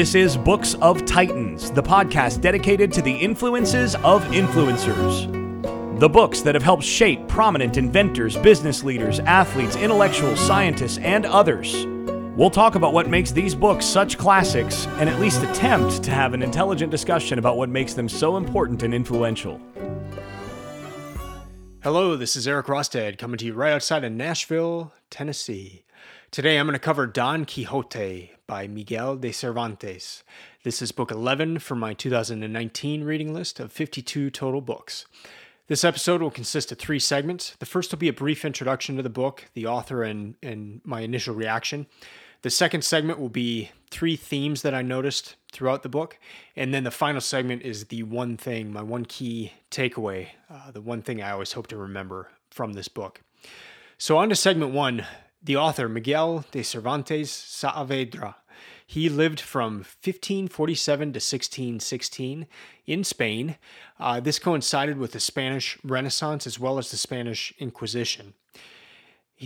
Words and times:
This 0.00 0.14
is 0.14 0.34
Books 0.34 0.72
of 0.80 1.04
Titans, 1.04 1.70
the 1.72 1.82
podcast 1.82 2.40
dedicated 2.40 2.90
to 2.94 3.02
the 3.02 3.14
influences 3.14 3.96
of 3.96 4.24
influencers. 4.28 6.00
The 6.00 6.08
books 6.08 6.40
that 6.40 6.54
have 6.54 6.62
helped 6.62 6.84
shape 6.84 7.28
prominent 7.28 7.76
inventors, 7.76 8.34
business 8.38 8.82
leaders, 8.82 9.20
athletes, 9.20 9.76
intellectuals, 9.76 10.40
scientists, 10.40 10.96
and 10.96 11.26
others. 11.26 11.84
We'll 12.34 12.48
talk 12.48 12.76
about 12.76 12.94
what 12.94 13.10
makes 13.10 13.30
these 13.30 13.54
books 13.54 13.84
such 13.84 14.16
classics 14.16 14.86
and 14.92 15.06
at 15.10 15.20
least 15.20 15.42
attempt 15.42 16.02
to 16.04 16.10
have 16.10 16.32
an 16.32 16.42
intelligent 16.42 16.90
discussion 16.90 17.38
about 17.38 17.58
what 17.58 17.68
makes 17.68 17.92
them 17.92 18.08
so 18.08 18.38
important 18.38 18.82
and 18.82 18.94
influential. 18.94 19.60
Hello, 21.82 22.16
this 22.16 22.36
is 22.36 22.48
Eric 22.48 22.68
Rostad 22.68 23.18
coming 23.18 23.36
to 23.36 23.44
you 23.44 23.52
right 23.52 23.74
outside 23.74 24.04
of 24.04 24.12
Nashville, 24.12 24.94
Tennessee. 25.10 25.84
Today 26.30 26.58
I'm 26.58 26.64
going 26.64 26.72
to 26.72 26.78
cover 26.78 27.06
Don 27.06 27.44
Quixote 27.44 28.30
by 28.50 28.66
Miguel 28.66 29.14
de 29.14 29.30
Cervantes. 29.30 30.24
This 30.64 30.82
is 30.82 30.90
book 30.90 31.12
11 31.12 31.60
from 31.60 31.78
my 31.78 31.94
2019 31.94 33.04
reading 33.04 33.32
list 33.32 33.60
of 33.60 33.70
52 33.70 34.28
total 34.28 34.60
books. 34.60 35.06
This 35.68 35.84
episode 35.84 36.20
will 36.20 36.32
consist 36.32 36.72
of 36.72 36.78
three 36.78 36.98
segments. 36.98 37.54
The 37.60 37.64
first 37.64 37.92
will 37.92 38.00
be 38.00 38.08
a 38.08 38.12
brief 38.12 38.44
introduction 38.44 38.96
to 38.96 39.04
the 39.04 39.08
book, 39.08 39.44
the 39.54 39.66
author, 39.66 40.02
and, 40.02 40.34
and 40.42 40.80
my 40.82 41.02
initial 41.02 41.32
reaction. 41.32 41.86
The 42.42 42.50
second 42.50 42.82
segment 42.82 43.20
will 43.20 43.28
be 43.28 43.70
three 43.88 44.16
themes 44.16 44.62
that 44.62 44.74
I 44.74 44.82
noticed 44.82 45.36
throughout 45.52 45.84
the 45.84 45.88
book. 45.88 46.18
And 46.56 46.74
then 46.74 46.82
the 46.82 46.90
final 46.90 47.20
segment 47.20 47.62
is 47.62 47.84
the 47.84 48.02
one 48.02 48.36
thing, 48.36 48.72
my 48.72 48.82
one 48.82 49.04
key 49.04 49.52
takeaway, 49.70 50.26
uh, 50.52 50.72
the 50.72 50.80
one 50.80 51.02
thing 51.02 51.22
I 51.22 51.30
always 51.30 51.52
hope 51.52 51.68
to 51.68 51.76
remember 51.76 52.32
from 52.50 52.72
this 52.72 52.88
book. 52.88 53.20
So, 53.96 54.18
on 54.18 54.28
to 54.28 54.34
segment 54.34 54.72
one. 54.72 55.06
The 55.42 55.56
author, 55.56 55.88
Miguel 55.88 56.44
de 56.50 56.62
Cervantes 56.62 57.30
Saavedra, 57.30 58.34
he 58.90 59.08
lived 59.08 59.38
from 59.38 59.74
1547 60.02 61.00
to 61.12 61.18
1616 61.18 62.48
in 62.88 63.04
Spain. 63.04 63.56
Uh, 64.00 64.18
this 64.18 64.40
coincided 64.40 64.98
with 64.98 65.12
the 65.12 65.20
Spanish 65.20 65.78
Renaissance 65.84 66.44
as 66.44 66.58
well 66.58 66.76
as 66.76 66.90
the 66.90 66.96
Spanish 66.96 67.54
Inquisition. 67.60 68.34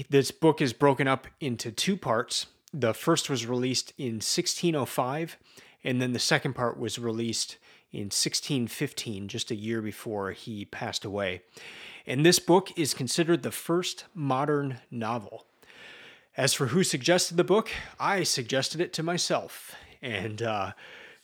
This 0.09 0.31
book 0.31 0.63
is 0.63 0.73
broken 0.73 1.07
up 1.07 1.27
into 1.41 1.71
two 1.71 1.95
parts. 1.95 2.47
The 2.73 2.95
first 2.95 3.29
was 3.29 3.45
released 3.45 3.93
in 3.99 4.15
1605, 4.15 5.37
and 5.85 6.01
then 6.01 6.15
the 6.15 6.19
second 6.19 6.55
part 6.55 6.79
was 6.81 6.99
released 6.99 7.59
in 7.93 8.05
1615, 8.05 9.29
just 9.29 9.51
a 9.51 9.55
year 9.55 9.83
before 9.83 10.33
he 10.33 10.65
passed 10.65 11.05
away. 11.05 11.43
And 12.07 12.25
this 12.25 12.39
book 12.39 12.71
is 12.79 12.95
considered 12.95 13.43
the 13.43 13.51
first 13.51 14.07
modern 14.15 14.79
novel. 14.91 15.45
As 16.37 16.53
for 16.53 16.67
who 16.67 16.83
suggested 16.83 17.37
the 17.37 17.45
book, 17.45 17.71
I 18.01 18.25
suggested 18.25 18.81
it 18.81 18.93
to 18.95 19.05
myself. 19.05 19.77
And 20.03 20.43
uh, 20.43 20.73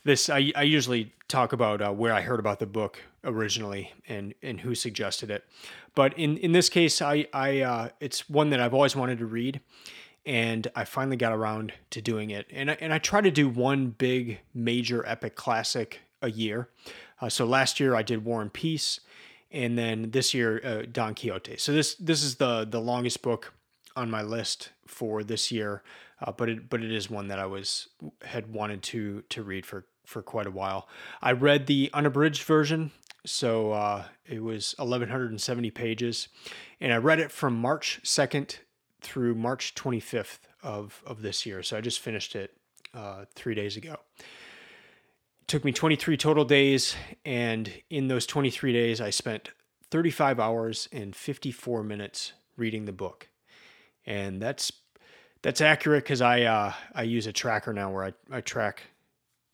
this, 0.04 0.30
I, 0.30 0.52
I 0.54 0.62
usually 0.62 1.12
talk 1.26 1.52
about 1.52 1.82
uh, 1.82 1.90
where 1.90 2.12
I 2.12 2.20
heard 2.20 2.38
about 2.38 2.60
the 2.60 2.66
book 2.66 3.02
originally 3.24 3.92
and, 4.08 4.34
and 4.40 4.60
who 4.60 4.76
suggested 4.76 5.28
it. 5.28 5.44
But 5.96 6.16
in, 6.16 6.36
in 6.36 6.52
this 6.52 6.68
case, 6.68 7.02
I, 7.02 7.26
I 7.32 7.60
uh, 7.60 7.88
it's 7.98 8.30
one 8.30 8.50
that 8.50 8.60
I've 8.60 8.72
always 8.72 8.94
wanted 8.94 9.18
to 9.18 9.26
read. 9.26 9.60
And 10.24 10.68
I 10.76 10.84
finally 10.84 11.16
got 11.16 11.32
around 11.32 11.72
to 11.90 12.00
doing 12.00 12.30
it. 12.30 12.46
And 12.52 12.70
I, 12.70 12.76
and 12.80 12.92
I 12.92 12.98
try 12.98 13.20
to 13.20 13.30
do 13.32 13.48
one 13.48 13.88
big, 13.88 14.38
major, 14.54 15.04
epic 15.06 15.34
classic 15.34 16.00
a 16.22 16.30
year. 16.30 16.68
Uh, 17.20 17.28
so 17.28 17.44
last 17.44 17.80
year 17.80 17.96
I 17.96 18.02
did 18.02 18.24
War 18.24 18.42
and 18.42 18.52
Peace, 18.52 19.00
and 19.50 19.76
then 19.76 20.10
this 20.10 20.34
year 20.34 20.60
uh, 20.64 20.86
Don 20.90 21.14
Quixote. 21.14 21.56
So 21.56 21.72
this 21.72 21.94
this 21.94 22.22
is 22.22 22.36
the 22.36 22.66
the 22.68 22.80
longest 22.80 23.22
book 23.22 23.54
on 23.96 24.10
my 24.10 24.22
list 24.22 24.70
for 24.86 25.22
this 25.22 25.50
year, 25.50 25.82
uh, 26.20 26.32
but 26.32 26.48
it 26.48 26.68
but 26.68 26.82
it 26.82 26.92
is 26.92 27.10
one 27.10 27.28
that 27.28 27.38
I 27.38 27.46
was 27.46 27.88
had 28.22 28.52
wanted 28.52 28.82
to 28.84 29.22
to 29.28 29.42
read 29.42 29.66
for 29.66 29.86
for 30.04 30.22
quite 30.22 30.46
a 30.46 30.50
while. 30.50 30.88
I 31.22 31.32
read 31.32 31.66
the 31.66 31.90
unabridged 31.92 32.42
version, 32.42 32.90
so 33.24 33.72
uh, 33.72 34.04
it 34.26 34.42
was 34.42 34.74
1170 34.78 35.70
pages, 35.70 36.28
and 36.80 36.92
I 36.92 36.96
read 36.96 37.20
it 37.20 37.30
from 37.30 37.54
March 37.54 38.00
2nd 38.04 38.58
through 39.00 39.34
March 39.34 39.74
25th 39.74 40.40
of 40.62 41.02
of 41.06 41.22
this 41.22 41.46
year. 41.46 41.62
So 41.62 41.76
I 41.76 41.80
just 41.80 42.00
finished 42.00 42.34
it 42.34 42.54
uh, 42.94 43.24
three 43.34 43.54
days 43.54 43.76
ago. 43.76 43.96
It 44.18 45.48
took 45.48 45.64
me 45.64 45.72
23 45.72 46.16
total 46.16 46.44
days, 46.44 46.94
and 47.24 47.72
in 47.88 48.08
those 48.08 48.26
23 48.26 48.72
days, 48.72 49.00
I 49.00 49.10
spent 49.10 49.50
35 49.90 50.38
hours 50.38 50.88
and 50.92 51.14
54 51.16 51.82
minutes 51.82 52.32
reading 52.56 52.84
the 52.84 52.92
book 52.92 53.29
and 54.06 54.40
that's 54.40 54.72
that's 55.42 55.60
accurate 55.60 56.04
because 56.04 56.20
I 56.20 56.42
uh, 56.42 56.72
I 56.94 57.02
use 57.02 57.26
a 57.26 57.32
tracker 57.32 57.72
now 57.72 57.90
where 57.90 58.04
I, 58.04 58.12
I 58.30 58.40
track 58.40 58.82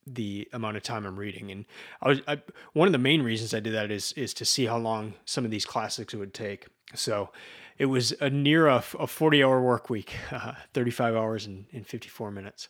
the 0.07 0.49
amount 0.53 0.77
of 0.77 0.83
time 0.83 1.05
I'm 1.05 1.19
reading, 1.19 1.51
and 1.51 1.65
I 2.01 2.09
was 2.09 2.21
I, 2.27 2.41
one 2.73 2.89
of 2.89 2.93
the 2.93 2.99
main 2.99 3.23
reasons 3.23 3.55
I 3.55 3.61
did 3.61 3.75
that 3.75 3.91
is 3.91 4.12
is 4.12 4.34
to 4.34 4.45
see 4.45 4.67
how 4.67 4.79
long 4.79 5.15
some 5.25 5.45
of 5.45 5.51
these 5.51 5.67
classics 5.67 6.15
would 6.15 6.34
take. 6.34 6.67
So 6.95 7.31
it 7.79 7.87
was 7.87 8.12
a 8.21 8.31
near 8.31 8.69
a, 8.69 8.83
a 8.99 9.07
40 9.07 9.43
hour 9.43 9.61
work 9.61 9.91
week, 9.91 10.15
uh, 10.31 10.53
35 10.73 11.15
hours 11.15 11.47
and, 11.47 11.67
and 11.73 11.87
54 11.87 12.31
minutes. 12.31 12.69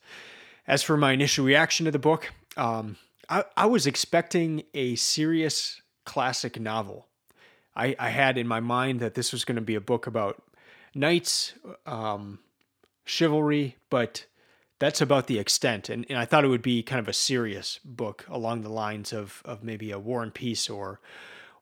As 0.66 0.82
for 0.82 0.96
my 0.96 1.12
initial 1.12 1.44
reaction 1.44 1.84
to 1.84 1.92
the 1.92 1.98
book, 1.98 2.32
um, 2.56 2.96
I, 3.28 3.44
I 3.56 3.66
was 3.66 3.86
expecting 3.86 4.64
a 4.74 4.96
serious 4.96 5.80
classic 6.04 6.58
novel. 6.58 7.06
I, 7.76 7.94
I 7.98 8.08
had 8.08 8.38
in 8.38 8.48
my 8.48 8.60
mind 8.60 9.00
that 9.00 9.14
this 9.14 9.32
was 9.32 9.44
going 9.44 9.56
to 9.56 9.62
be 9.62 9.74
a 9.74 9.80
book 9.80 10.06
about 10.06 10.42
knights, 10.96 11.52
um, 11.84 12.38
chivalry, 13.04 13.76
but 13.90 14.26
that's 14.78 15.00
about 15.00 15.26
the 15.26 15.38
extent. 15.38 15.88
And, 15.88 16.06
and 16.08 16.18
I 16.18 16.24
thought 16.24 16.44
it 16.44 16.48
would 16.48 16.62
be 16.62 16.82
kind 16.82 16.98
of 16.98 17.08
a 17.08 17.12
serious 17.12 17.78
book 17.84 18.24
along 18.28 18.62
the 18.62 18.68
lines 18.68 19.12
of, 19.12 19.42
of 19.44 19.62
maybe 19.62 19.90
a 19.90 19.98
War 19.98 20.22
and 20.22 20.34
Peace 20.34 20.68
or 20.68 21.00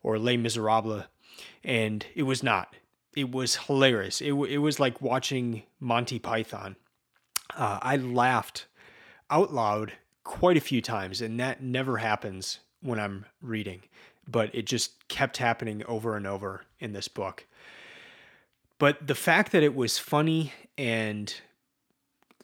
or 0.03 0.19
Les 0.19 0.37
Miserables, 0.37 1.05
and 1.65 2.05
it 2.15 2.25
was 2.25 2.43
not. 2.43 2.77
It 3.17 3.31
was 3.31 3.57
hilarious. 3.57 4.21
It 4.21 4.33
it 4.33 4.59
was 4.59 4.79
like 4.79 5.01
watching 5.01 5.63
Monty 5.81 6.19
Python. 6.19 6.77
Uh, 7.57 7.79
I 7.81 7.97
laughed 7.97 8.67
out 9.31 9.53
loud 9.53 9.93
quite 10.23 10.59
a 10.59 10.61
few 10.61 10.83
times, 10.83 11.23
and 11.23 11.41
that 11.41 11.63
never 11.63 11.99
happens 11.99 12.59
when 12.83 13.01
I'm 13.01 13.25
reading. 13.41 13.83
But 14.29 14.55
it 14.55 14.67
just 14.67 15.09
kept 15.09 15.39
happening 15.39 15.83
over 15.87 16.17
and 16.17 16.27
over 16.27 16.65
in 16.81 16.93
this 16.93 17.09
book. 17.09 17.47
But 18.79 19.07
the 19.07 19.15
fact 19.15 19.53
that 19.53 19.63
it 19.63 19.75
was 19.75 19.99
funny 19.99 20.53
and 20.77 21.35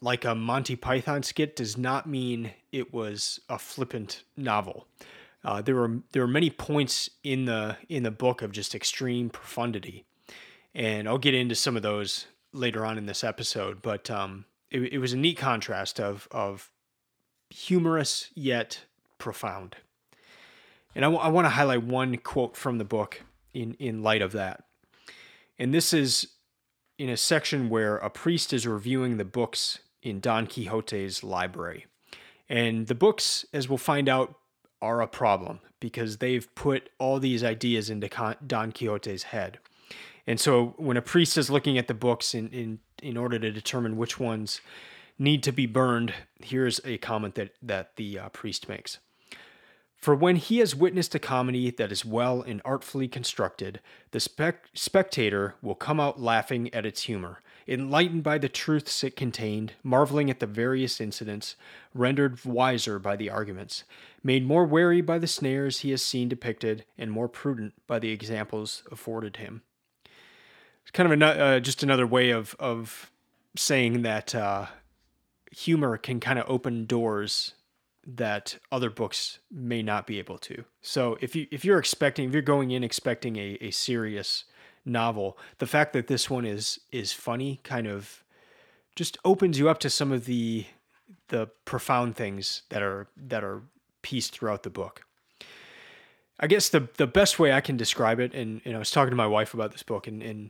like 0.01 0.25
a 0.25 0.33
Monty 0.33 0.75
Python 0.75 1.23
skit 1.23 1.55
does 1.55 1.77
not 1.77 2.07
mean 2.07 2.51
it 2.71 2.93
was 2.93 3.39
a 3.49 3.59
flippant 3.59 4.23
novel. 4.35 4.87
Uh, 5.43 5.61
there 5.61 5.75
were 5.75 5.99
there 6.11 6.21
were 6.21 6.27
many 6.27 6.49
points 6.49 7.09
in 7.23 7.45
the 7.45 7.77
in 7.89 8.03
the 8.03 8.11
book 8.11 8.41
of 8.41 8.51
just 8.51 8.75
extreme 8.75 9.29
profundity, 9.29 10.05
and 10.73 11.07
I'll 11.07 11.17
get 11.17 11.33
into 11.33 11.55
some 11.55 11.75
of 11.75 11.81
those 11.81 12.27
later 12.53 12.85
on 12.85 12.97
in 12.97 13.05
this 13.05 13.23
episode. 13.23 13.81
But 13.81 14.09
um, 14.11 14.45
it, 14.69 14.93
it 14.93 14.97
was 14.99 15.13
a 15.13 15.17
neat 15.17 15.37
contrast 15.37 15.99
of 15.99 16.27
of 16.31 16.69
humorous 17.49 18.29
yet 18.35 18.85
profound. 19.17 19.75
And 20.93 21.05
I, 21.05 21.07
w- 21.07 21.21
I 21.21 21.29
want 21.29 21.45
to 21.45 21.49
highlight 21.49 21.83
one 21.83 22.17
quote 22.17 22.55
from 22.55 22.77
the 22.77 22.85
book 22.85 23.23
in 23.53 23.75
in 23.75 24.03
light 24.03 24.21
of 24.21 24.33
that. 24.33 24.63
And 25.61 25.75
this 25.75 25.93
is 25.93 26.27
in 26.97 27.07
a 27.07 27.15
section 27.15 27.69
where 27.69 27.97
a 27.97 28.09
priest 28.09 28.51
is 28.51 28.65
reviewing 28.65 29.17
the 29.17 29.23
books 29.23 29.77
in 30.01 30.19
Don 30.19 30.47
Quixote's 30.47 31.23
library. 31.23 31.85
And 32.49 32.87
the 32.87 32.95
books, 32.95 33.45
as 33.53 33.69
we'll 33.69 33.77
find 33.77 34.09
out, 34.09 34.33
are 34.81 35.01
a 35.01 35.07
problem 35.07 35.59
because 35.79 36.17
they've 36.17 36.47
put 36.55 36.89
all 36.97 37.19
these 37.19 37.43
ideas 37.43 37.91
into 37.91 38.09
Don 38.47 38.71
Quixote's 38.71 39.21
head. 39.21 39.59
And 40.25 40.39
so 40.39 40.73
when 40.77 40.97
a 40.97 41.01
priest 41.01 41.37
is 41.37 41.51
looking 41.51 41.77
at 41.77 41.87
the 41.87 41.93
books 41.93 42.33
in, 42.33 42.49
in, 42.49 42.79
in 43.03 43.15
order 43.15 43.37
to 43.37 43.51
determine 43.51 43.97
which 43.97 44.19
ones 44.19 44.61
need 45.19 45.43
to 45.43 45.51
be 45.51 45.67
burned, 45.67 46.11
here's 46.41 46.81
a 46.83 46.97
comment 46.97 47.35
that, 47.35 47.53
that 47.61 47.97
the 47.97 48.17
uh, 48.17 48.29
priest 48.29 48.67
makes. 48.67 48.97
For 50.01 50.15
when 50.15 50.37
he 50.37 50.57
has 50.57 50.75
witnessed 50.75 51.13
a 51.13 51.19
comedy 51.19 51.69
that 51.69 51.91
is 51.91 52.03
well 52.03 52.41
and 52.41 52.59
artfully 52.65 53.07
constructed, 53.07 53.79
the 54.09 54.19
spec- 54.19 54.69
spectator 54.73 55.53
will 55.61 55.75
come 55.75 55.99
out 55.99 56.19
laughing 56.19 56.73
at 56.73 56.87
its 56.87 57.03
humor, 57.03 57.39
enlightened 57.67 58.23
by 58.23 58.39
the 58.39 58.49
truths 58.49 59.03
it 59.03 59.15
contained, 59.15 59.73
marveling 59.83 60.31
at 60.31 60.39
the 60.39 60.47
various 60.47 60.99
incidents, 60.99 61.55
rendered 61.93 62.43
wiser 62.43 62.97
by 62.97 63.15
the 63.15 63.29
arguments, 63.29 63.83
made 64.23 64.43
more 64.43 64.65
wary 64.65 65.01
by 65.01 65.19
the 65.19 65.27
snares 65.27 65.81
he 65.81 65.91
has 65.91 66.01
seen 66.01 66.27
depicted, 66.27 66.83
and 66.97 67.11
more 67.11 67.27
prudent 67.27 67.75
by 67.85 67.99
the 67.99 68.09
examples 68.09 68.81
afforded 68.91 69.37
him. 69.37 69.61
It's 70.81 70.91
kind 70.91 71.13
of 71.13 71.21
a, 71.21 71.25
uh, 71.25 71.59
just 71.59 71.83
another 71.83 72.07
way 72.07 72.31
of, 72.31 72.55
of 72.59 73.11
saying 73.55 74.01
that 74.01 74.33
uh, 74.33 74.65
humor 75.51 75.95
can 75.97 76.19
kind 76.19 76.39
of 76.39 76.49
open 76.49 76.87
doors 76.87 77.53
that 78.05 78.57
other 78.71 78.89
books 78.89 79.39
may 79.51 79.81
not 79.83 80.07
be 80.07 80.19
able 80.19 80.37
to. 80.39 80.63
So 80.81 81.17
if 81.21 81.35
you 81.35 81.47
if 81.51 81.63
you're 81.63 81.79
expecting 81.79 82.27
if 82.27 82.33
you're 82.33 82.41
going 82.41 82.71
in 82.71 82.83
expecting 82.83 83.37
a, 83.37 83.57
a 83.61 83.71
serious 83.71 84.45
novel, 84.85 85.37
the 85.59 85.67
fact 85.67 85.93
that 85.93 86.07
this 86.07 86.29
one 86.29 86.45
is 86.45 86.79
is 86.91 87.13
funny 87.13 87.59
kind 87.63 87.87
of 87.87 88.23
just 88.95 89.17
opens 89.23 89.59
you 89.59 89.69
up 89.69 89.79
to 89.79 89.89
some 89.89 90.11
of 90.11 90.25
the 90.25 90.65
the 91.27 91.47
profound 91.65 92.15
things 92.15 92.63
that 92.69 92.81
are 92.81 93.07
that 93.15 93.43
are 93.43 93.61
pieced 94.01 94.33
throughout 94.33 94.63
the 94.63 94.69
book. 94.69 95.05
I 96.39 96.47
guess 96.47 96.69
the 96.69 96.89
the 96.97 97.07
best 97.07 97.39
way 97.39 97.53
I 97.53 97.61
can 97.61 97.77
describe 97.77 98.19
it, 98.19 98.33
and, 98.33 98.61
and 98.65 98.75
I 98.75 98.79
was 98.79 98.91
talking 98.91 99.11
to 99.11 99.15
my 99.15 99.27
wife 99.27 99.53
about 99.53 99.71
this 99.71 99.83
book, 99.83 100.07
and, 100.07 100.23
and 100.23 100.49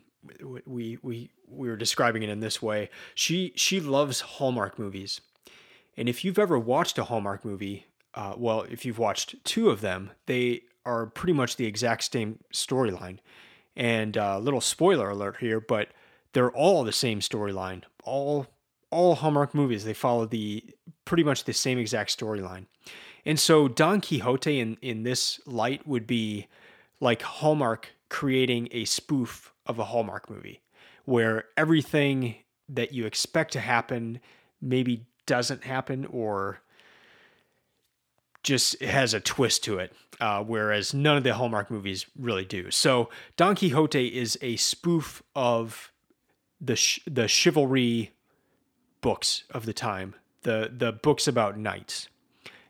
we 0.65 0.97
we 1.01 1.29
we 1.47 1.69
were 1.69 1.75
describing 1.75 2.23
it 2.23 2.29
in 2.29 2.39
this 2.39 2.61
way. 2.61 2.89
She 3.13 3.51
she 3.55 3.79
loves 3.81 4.21
Hallmark 4.21 4.79
movies, 4.79 5.19
and 6.01 6.09
if 6.09 6.25
you've 6.25 6.39
ever 6.39 6.57
watched 6.57 6.97
a 6.97 7.03
Hallmark 7.03 7.45
movie, 7.45 7.85
uh, 8.15 8.33
well, 8.35 8.63
if 8.63 8.85
you've 8.85 8.97
watched 8.97 9.35
two 9.45 9.69
of 9.69 9.81
them, 9.81 10.09
they 10.25 10.63
are 10.83 11.05
pretty 11.05 11.33
much 11.33 11.57
the 11.57 11.67
exact 11.67 12.11
same 12.11 12.39
storyline. 12.51 13.19
And 13.75 14.17
a 14.17 14.25
uh, 14.25 14.39
little 14.39 14.61
spoiler 14.61 15.11
alert 15.11 15.37
here, 15.41 15.59
but 15.59 15.89
they're 16.33 16.49
all 16.49 16.83
the 16.83 16.91
same 16.91 17.19
storyline. 17.19 17.83
All 18.03 18.47
all 18.89 19.13
Hallmark 19.13 19.53
movies 19.53 19.85
they 19.85 19.93
follow 19.93 20.25
the 20.25 20.65
pretty 21.05 21.23
much 21.23 21.43
the 21.43 21.53
same 21.53 21.77
exact 21.77 22.17
storyline. 22.17 22.65
And 23.23 23.39
so 23.39 23.67
Don 23.67 24.01
Quixote 24.01 24.59
in 24.59 24.79
in 24.81 25.03
this 25.03 25.39
light 25.45 25.85
would 25.85 26.07
be 26.07 26.47
like 26.99 27.21
Hallmark 27.21 27.91
creating 28.09 28.69
a 28.71 28.85
spoof 28.85 29.53
of 29.67 29.77
a 29.77 29.85
Hallmark 29.85 30.31
movie 30.31 30.63
where 31.05 31.45
everything 31.55 32.37
that 32.67 32.91
you 32.91 33.05
expect 33.05 33.53
to 33.53 33.59
happen 33.59 34.19
maybe 34.59 35.05
doesn't 35.31 35.63
happen 35.63 36.05
or 36.07 36.59
just 38.43 38.81
has 38.81 39.13
a 39.13 39.21
twist 39.21 39.63
to 39.63 39.79
it, 39.79 39.93
uh, 40.19 40.43
whereas 40.43 40.93
none 40.93 41.15
of 41.15 41.23
the 41.23 41.33
Hallmark 41.33 41.71
movies 41.71 42.05
really 42.19 42.43
do. 42.43 42.69
So 42.69 43.09
Don 43.37 43.55
Quixote 43.55 44.07
is 44.07 44.37
a 44.41 44.57
spoof 44.57 45.23
of 45.33 45.93
the 46.59 46.75
sh- 46.75 46.99
the 47.09 47.29
chivalry 47.29 48.11
books 48.99 49.45
of 49.51 49.65
the 49.65 49.71
time, 49.71 50.15
the 50.41 50.69
the 50.75 50.91
books 50.91 51.29
about 51.29 51.57
knights, 51.57 52.09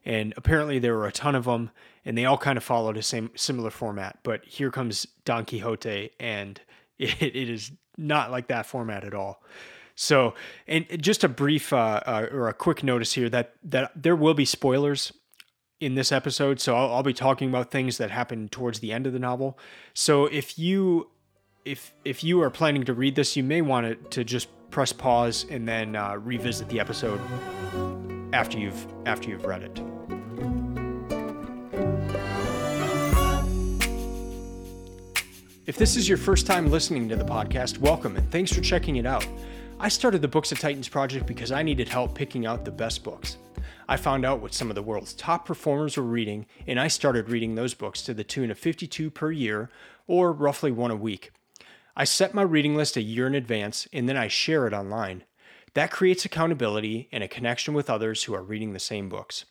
and 0.06 0.32
apparently 0.38 0.78
there 0.78 0.94
were 0.94 1.08
a 1.08 1.12
ton 1.12 1.34
of 1.34 1.46
them, 1.46 1.72
and 2.06 2.16
they 2.16 2.26
all 2.26 2.38
kind 2.38 2.58
of 2.58 2.64
followed 2.64 2.96
a 2.96 3.02
same 3.02 3.32
similar 3.34 3.72
format. 3.72 4.20
But 4.22 4.46
here 4.46 4.70
comes 4.70 5.08
Don 5.26 5.46
Quixote, 5.46 6.12
and 6.20 6.62
it, 7.00 7.36
it 7.36 7.50
is 7.50 7.72
not 7.98 8.30
like 8.30 8.50
that 8.50 8.68
format 8.68 9.04
at 9.04 9.16
all. 9.16 9.42
So, 10.02 10.34
and 10.68 10.88
just 11.00 11.24
a 11.24 11.30
brief 11.30 11.72
uh, 11.72 12.02
uh, 12.08 12.26
or 12.32 12.50
a 12.50 12.56
quick 12.56 12.84
notice 12.84 13.14
here 13.14 13.30
that 13.30 13.54
that 13.64 13.92
there 13.96 14.16
will 14.16 14.34
be 14.34 14.46
spoilers 14.46 15.14
in 15.80 15.94
this 15.94 16.12
episode. 16.12 16.60
So 16.60 16.76
I'll, 16.76 16.92
I'll, 16.92 17.04
be 17.04 17.14
talking 17.14 17.50
about 17.50 17.70
things 17.70 18.00
that 18.00 18.10
happen 18.10 18.50
towards 18.50 18.80
the 18.80 18.92
end 18.92 19.06
of 19.06 19.14
the 19.14 19.20
novel. 19.20 19.60
So 19.94 20.26
if 20.26 20.58
you 20.58 21.12
if 21.66 21.94
if 22.04 22.24
you 22.24 22.42
are 22.42 22.50
planning 22.50 22.84
to 22.86 22.96
read 22.96 23.14
this, 23.14 23.36
you 23.36 23.44
may 23.44 23.62
want 23.62 23.86
to, 23.86 24.10
to 24.10 24.24
just 24.24 24.50
press 24.72 24.92
pause 24.92 25.46
and 25.52 25.68
then 25.68 25.96
uh, 25.96 26.16
revisit 26.16 26.68
the 26.70 26.80
episode 26.80 27.22
after 28.34 28.58
you've 28.58 28.88
after 29.06 29.30
you've 29.30 29.46
read 29.46 29.62
it. 29.62 29.80
If 35.68 35.78
this 35.78 35.96
is 35.96 36.10
your 36.10 36.18
first 36.18 36.48
time 36.48 36.72
listening 36.72 37.08
to 37.10 37.16
the 37.16 37.24
podcast, 37.24 37.78
welcome 37.78 38.18
and 38.18 38.32
thanks 38.32 38.52
for 38.52 38.62
checking 38.62 38.96
it 38.96 39.06
out. 39.06 39.28
I 39.84 39.88
started 39.88 40.22
the 40.22 40.28
Books 40.28 40.52
of 40.52 40.60
Titans 40.60 40.88
project 40.88 41.26
because 41.26 41.52
I 41.52 41.64
needed 41.64 41.90
help 41.90 42.14
picking 42.14 42.46
out 42.46 42.66
the 42.66 42.72
best 42.72 43.04
books. 43.04 43.38
I 43.90 43.98
found 43.98 44.24
out 44.26 44.40
what 44.40 44.54
some 44.54 44.70
of 44.70 44.76
the 44.76 44.84
world's 44.84 45.16
top 45.16 45.44
performers 45.44 45.98
were 45.98 46.04
reading, 46.04 46.46
and 46.68 46.80
I 46.80 46.88
started 46.88 47.30
reading 47.30 47.56
those 47.56 47.74
books 47.74 48.04
to 48.04 48.14
the 48.14 48.24
tune 48.24 48.52
of 48.52 48.60
52 48.60 49.10
per 49.10 49.32
year, 49.32 49.72
or 50.06 50.34
roughly 50.34 50.72
one 50.72 50.92
a 50.92 50.96
week. 50.96 51.32
I 51.96 52.04
set 52.04 52.36
my 52.36 52.44
reading 52.44 52.76
list 52.76 52.96
a 52.96 53.02
year 53.02 53.26
in 53.26 53.34
advance, 53.34 53.88
and 53.92 54.08
then 54.08 54.18
I 54.18 54.28
share 54.28 54.68
it 54.68 54.74
online. 54.74 55.24
That 55.74 55.90
creates 55.90 56.26
accountability 56.26 57.10
and 57.12 57.24
a 57.24 57.28
connection 57.28 57.74
with 57.74 57.90
others 57.90 58.26
who 58.26 58.36
are 58.36 58.44
reading 58.44 58.74
the 58.74 58.80
same 58.80 59.10
books. 59.10 59.46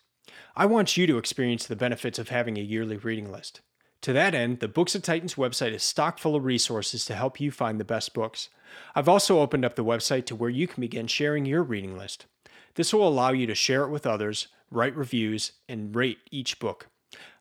I 0.54 0.64
want 0.64 0.96
you 0.96 1.08
to 1.08 1.18
experience 1.18 1.66
the 1.66 1.74
benefits 1.74 2.20
of 2.20 2.28
having 2.28 2.56
a 2.56 2.62
yearly 2.62 2.98
reading 2.98 3.32
list. 3.32 3.62
To 4.02 4.12
that 4.14 4.34
end, 4.34 4.60
the 4.60 4.68
Books 4.68 4.94
of 4.94 5.02
Titans 5.02 5.34
website 5.34 5.72
is 5.72 5.82
stock 5.82 6.18
full 6.18 6.34
of 6.34 6.44
resources 6.44 7.04
to 7.04 7.14
help 7.14 7.38
you 7.38 7.50
find 7.50 7.78
the 7.78 7.84
best 7.84 8.14
books. 8.14 8.48
I've 8.94 9.08
also 9.08 9.40
opened 9.40 9.64
up 9.64 9.76
the 9.76 9.84
website 9.84 10.24
to 10.26 10.36
where 10.36 10.48
you 10.48 10.66
can 10.66 10.80
begin 10.80 11.06
sharing 11.06 11.44
your 11.44 11.62
reading 11.62 11.98
list. 11.98 12.24
This 12.76 12.94
will 12.94 13.06
allow 13.06 13.30
you 13.30 13.46
to 13.46 13.54
share 13.54 13.82
it 13.84 13.90
with 13.90 14.06
others, 14.06 14.48
write 14.70 14.96
reviews, 14.96 15.52
and 15.68 15.94
rate 15.94 16.18
each 16.30 16.58
book. 16.58 16.88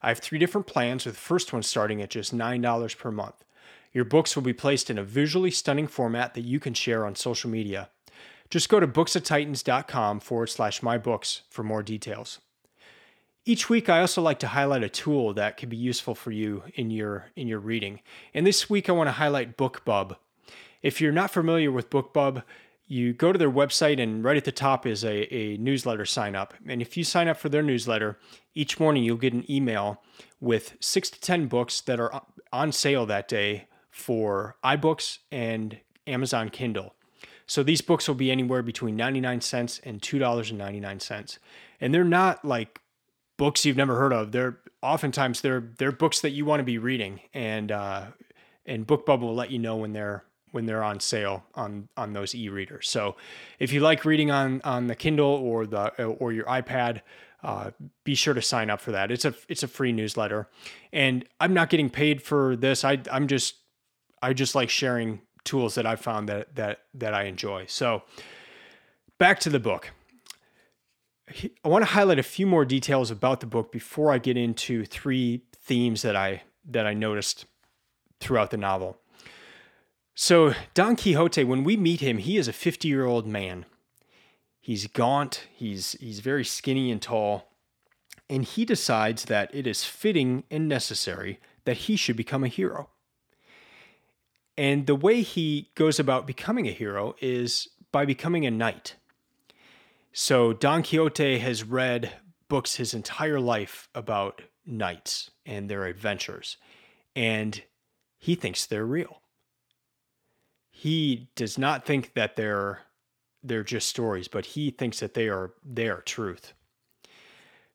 I 0.01 0.09
have 0.09 0.19
three 0.19 0.39
different 0.39 0.67
plans, 0.67 1.05
with 1.05 1.15
the 1.15 1.21
first 1.21 1.53
one 1.53 1.63
starting 1.63 2.01
at 2.01 2.09
just 2.09 2.35
$9 2.35 2.97
per 2.97 3.11
month. 3.11 3.45
Your 3.93 4.05
books 4.05 4.35
will 4.35 4.43
be 4.43 4.53
placed 4.53 4.89
in 4.89 4.97
a 4.97 5.03
visually 5.03 5.51
stunning 5.51 5.87
format 5.87 6.33
that 6.33 6.41
you 6.41 6.59
can 6.59 6.73
share 6.73 7.05
on 7.05 7.15
social 7.15 7.49
media. 7.49 7.89
Just 8.49 8.67
go 8.67 8.79
to 8.79 8.87
booksoftitans.com 8.87 10.19
forward 10.19 10.47
slash 10.47 10.83
my 10.83 10.97
books 10.97 11.43
for 11.49 11.63
more 11.63 11.83
details. 11.83 12.39
Each 13.49 13.67
week, 13.67 13.89
I 13.89 14.01
also 14.01 14.21
like 14.21 14.37
to 14.41 14.49
highlight 14.49 14.83
a 14.83 14.89
tool 14.89 15.33
that 15.33 15.57
can 15.57 15.69
be 15.69 15.75
useful 15.75 16.13
for 16.13 16.29
you 16.29 16.61
in 16.75 16.91
your 16.91 17.31
in 17.35 17.47
your 17.47 17.57
reading. 17.57 18.01
And 18.31 18.45
this 18.45 18.69
week, 18.69 18.87
I 18.87 18.91
want 18.91 19.07
to 19.07 19.13
highlight 19.13 19.57
BookBub. 19.57 20.17
If 20.83 21.01
you're 21.01 21.11
not 21.11 21.31
familiar 21.31 21.71
with 21.71 21.89
BookBub, 21.89 22.43
you 22.85 23.11
go 23.11 23.31
to 23.31 23.39
their 23.39 23.49
website, 23.49 23.99
and 23.99 24.23
right 24.23 24.37
at 24.37 24.45
the 24.45 24.51
top 24.51 24.85
is 24.85 25.03
a, 25.03 25.33
a 25.33 25.57
newsletter 25.57 26.05
sign 26.05 26.35
up. 26.35 26.53
And 26.67 26.79
if 26.79 26.95
you 26.95 27.03
sign 27.03 27.27
up 27.27 27.37
for 27.37 27.49
their 27.49 27.63
newsletter, 27.63 28.19
each 28.53 28.79
morning 28.79 29.03
you'll 29.03 29.17
get 29.17 29.33
an 29.33 29.49
email 29.49 30.03
with 30.39 30.77
six 30.79 31.09
to 31.09 31.19
10 31.19 31.47
books 31.47 31.81
that 31.81 31.99
are 31.99 32.21
on 32.53 32.71
sale 32.71 33.07
that 33.07 33.27
day 33.27 33.65
for 33.89 34.57
iBooks 34.63 35.17
and 35.31 35.79
Amazon 36.05 36.49
Kindle. 36.49 36.93
So 37.47 37.63
these 37.63 37.81
books 37.81 38.07
will 38.07 38.13
be 38.13 38.29
anywhere 38.29 38.61
between 38.61 38.95
99 38.95 39.41
cents 39.41 39.81
and 39.83 40.03
$2.99. 40.03 41.39
And 41.81 41.95
they're 41.95 42.03
not 42.03 42.45
like 42.45 42.79
books 43.39 43.65
you've 43.65 43.77
never 43.77 43.95
heard 43.95 44.13
of. 44.13 44.31
They're 44.31 44.59
oftentimes 44.83 45.41
they're 45.41 45.71
they're 45.79 45.91
books 45.91 46.21
that 46.21 46.31
you 46.31 46.45
want 46.45 46.59
to 46.59 46.63
be 46.63 46.77
reading, 46.77 47.21
and 47.33 47.71
uh, 47.71 48.03
and 48.67 48.85
BookBub 48.85 49.21
will 49.21 49.33
let 49.33 49.49
you 49.49 49.57
know 49.57 49.77
when 49.77 49.93
they're 49.93 50.25
when 50.51 50.65
they're 50.65 50.83
on 50.83 50.99
sale 50.99 51.43
on 51.55 51.89
on 51.97 52.13
those 52.13 52.35
e-readers. 52.35 52.87
So 52.87 53.15
if 53.57 53.71
you 53.71 53.79
like 53.79 54.05
reading 54.05 54.29
on 54.29 54.61
on 54.63 54.87
the 54.87 54.95
Kindle 54.95 55.31
or 55.31 55.65
the 55.65 56.03
or 56.03 56.31
your 56.33 56.45
iPad, 56.45 57.01
uh, 57.41 57.71
be 58.03 58.13
sure 58.13 58.33
to 58.33 58.41
sign 58.41 58.69
up 58.69 58.81
for 58.81 58.91
that. 58.91 59.09
It's 59.09 59.25
a 59.25 59.33
it's 59.47 59.63
a 59.63 59.67
free 59.67 59.93
newsletter, 59.93 60.47
and 60.91 61.25
I'm 61.39 61.53
not 61.53 61.69
getting 61.69 61.89
paid 61.89 62.21
for 62.21 62.55
this. 62.55 62.83
I 62.83 62.99
I'm 63.11 63.27
just 63.27 63.55
I 64.21 64.33
just 64.33 64.53
like 64.53 64.69
sharing 64.69 65.21
tools 65.45 65.75
that 65.75 65.85
I've 65.85 66.01
found 66.01 66.27
that 66.27 66.55
that 66.55 66.81
that 66.95 67.13
I 67.13 67.23
enjoy. 67.23 67.65
So 67.67 68.03
back 69.17 69.39
to 69.41 69.49
the 69.49 69.59
book. 69.59 69.91
I 71.63 71.67
want 71.67 71.83
to 71.83 71.91
highlight 71.91 72.19
a 72.19 72.23
few 72.23 72.47
more 72.47 72.65
details 72.65 73.11
about 73.11 73.39
the 73.39 73.45
book 73.45 73.71
before 73.71 74.11
I 74.11 74.17
get 74.17 74.37
into 74.37 74.85
three 74.85 75.43
themes 75.55 76.01
that 76.01 76.15
I 76.15 76.43
that 76.65 76.85
I 76.85 76.93
noticed 76.93 77.45
throughout 78.19 78.51
the 78.51 78.57
novel. 78.57 78.97
So, 80.15 80.53
Don 80.73 80.95
Quixote, 80.95 81.43
when 81.43 81.63
we 81.63 81.77
meet 81.77 82.01
him, 82.01 82.17
he 82.17 82.37
is 82.37 82.47
a 82.47 82.53
50-year-old 82.53 83.25
man. 83.25 83.65
He's 84.59 84.87
gaunt, 84.87 85.47
he's 85.53 85.93
he's 85.93 86.19
very 86.19 86.43
skinny 86.43 86.91
and 86.91 87.01
tall, 87.01 87.53
and 88.29 88.43
he 88.43 88.65
decides 88.65 89.25
that 89.25 89.49
it 89.53 89.65
is 89.65 89.83
fitting 89.83 90.43
and 90.51 90.67
necessary 90.67 91.39
that 91.65 91.77
he 91.77 91.95
should 91.95 92.17
become 92.17 92.43
a 92.43 92.49
hero. 92.49 92.89
And 94.57 94.87
the 94.87 94.95
way 94.95 95.21
he 95.21 95.69
goes 95.75 95.99
about 95.99 96.27
becoming 96.27 96.67
a 96.67 96.71
hero 96.71 97.15
is 97.21 97.69
by 97.91 98.05
becoming 98.05 98.45
a 98.45 98.51
knight. 98.51 98.95
So 100.11 100.53
Don 100.53 100.83
Quixote 100.83 101.39
has 101.39 101.63
read 101.63 102.11
books 102.47 102.75
his 102.75 102.93
entire 102.93 103.39
life 103.39 103.89
about 103.93 104.41
knights 104.65 105.31
and 105.45 105.69
their 105.69 105.85
adventures, 105.85 106.57
and 107.15 107.61
he 108.17 108.35
thinks 108.35 108.65
they're 108.65 108.85
real. 108.85 109.21
He 110.71 111.29
does 111.35 111.57
not 111.57 111.85
think 111.85 112.13
that 112.13 112.35
they're 112.35 112.81
they're 113.41 113.63
just 113.63 113.87
stories, 113.87 114.27
but 114.27 114.45
he 114.47 114.71
thinks 114.71 114.99
that 114.99 115.13
they 115.13 115.29
are 115.29 115.53
they 115.63 115.87
are 115.87 116.01
truth. 116.01 116.53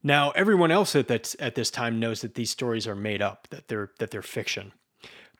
Now, 0.02 0.32
everyone 0.32 0.70
else 0.70 0.94
at 0.94 1.08
that 1.08 1.34
at 1.40 1.54
this 1.54 1.70
time 1.70 1.98
knows 1.98 2.20
that 2.20 2.34
these 2.34 2.50
stories 2.50 2.86
are 2.86 2.94
made 2.94 3.22
up, 3.22 3.48
that 3.50 3.68
they're 3.68 3.90
that 3.98 4.10
they're 4.10 4.22
fiction. 4.22 4.72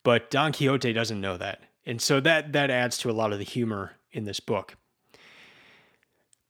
But 0.02 0.30
Don 0.30 0.52
Quixote 0.52 0.92
doesn't 0.92 1.20
know 1.20 1.36
that. 1.36 1.62
And 1.86 2.00
so 2.00 2.20
that 2.20 2.52
that 2.52 2.70
adds 2.70 2.98
to 2.98 3.10
a 3.10 3.12
lot 3.12 3.32
of 3.32 3.38
the 3.38 3.44
humor 3.44 3.92
in 4.12 4.24
this 4.24 4.40
book. 4.40 4.76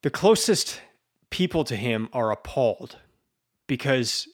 The 0.04 0.10
closest 0.10 0.82
people 1.30 1.64
to 1.64 1.74
him 1.74 2.10
are 2.12 2.30
appalled 2.30 2.98
because 3.66 4.28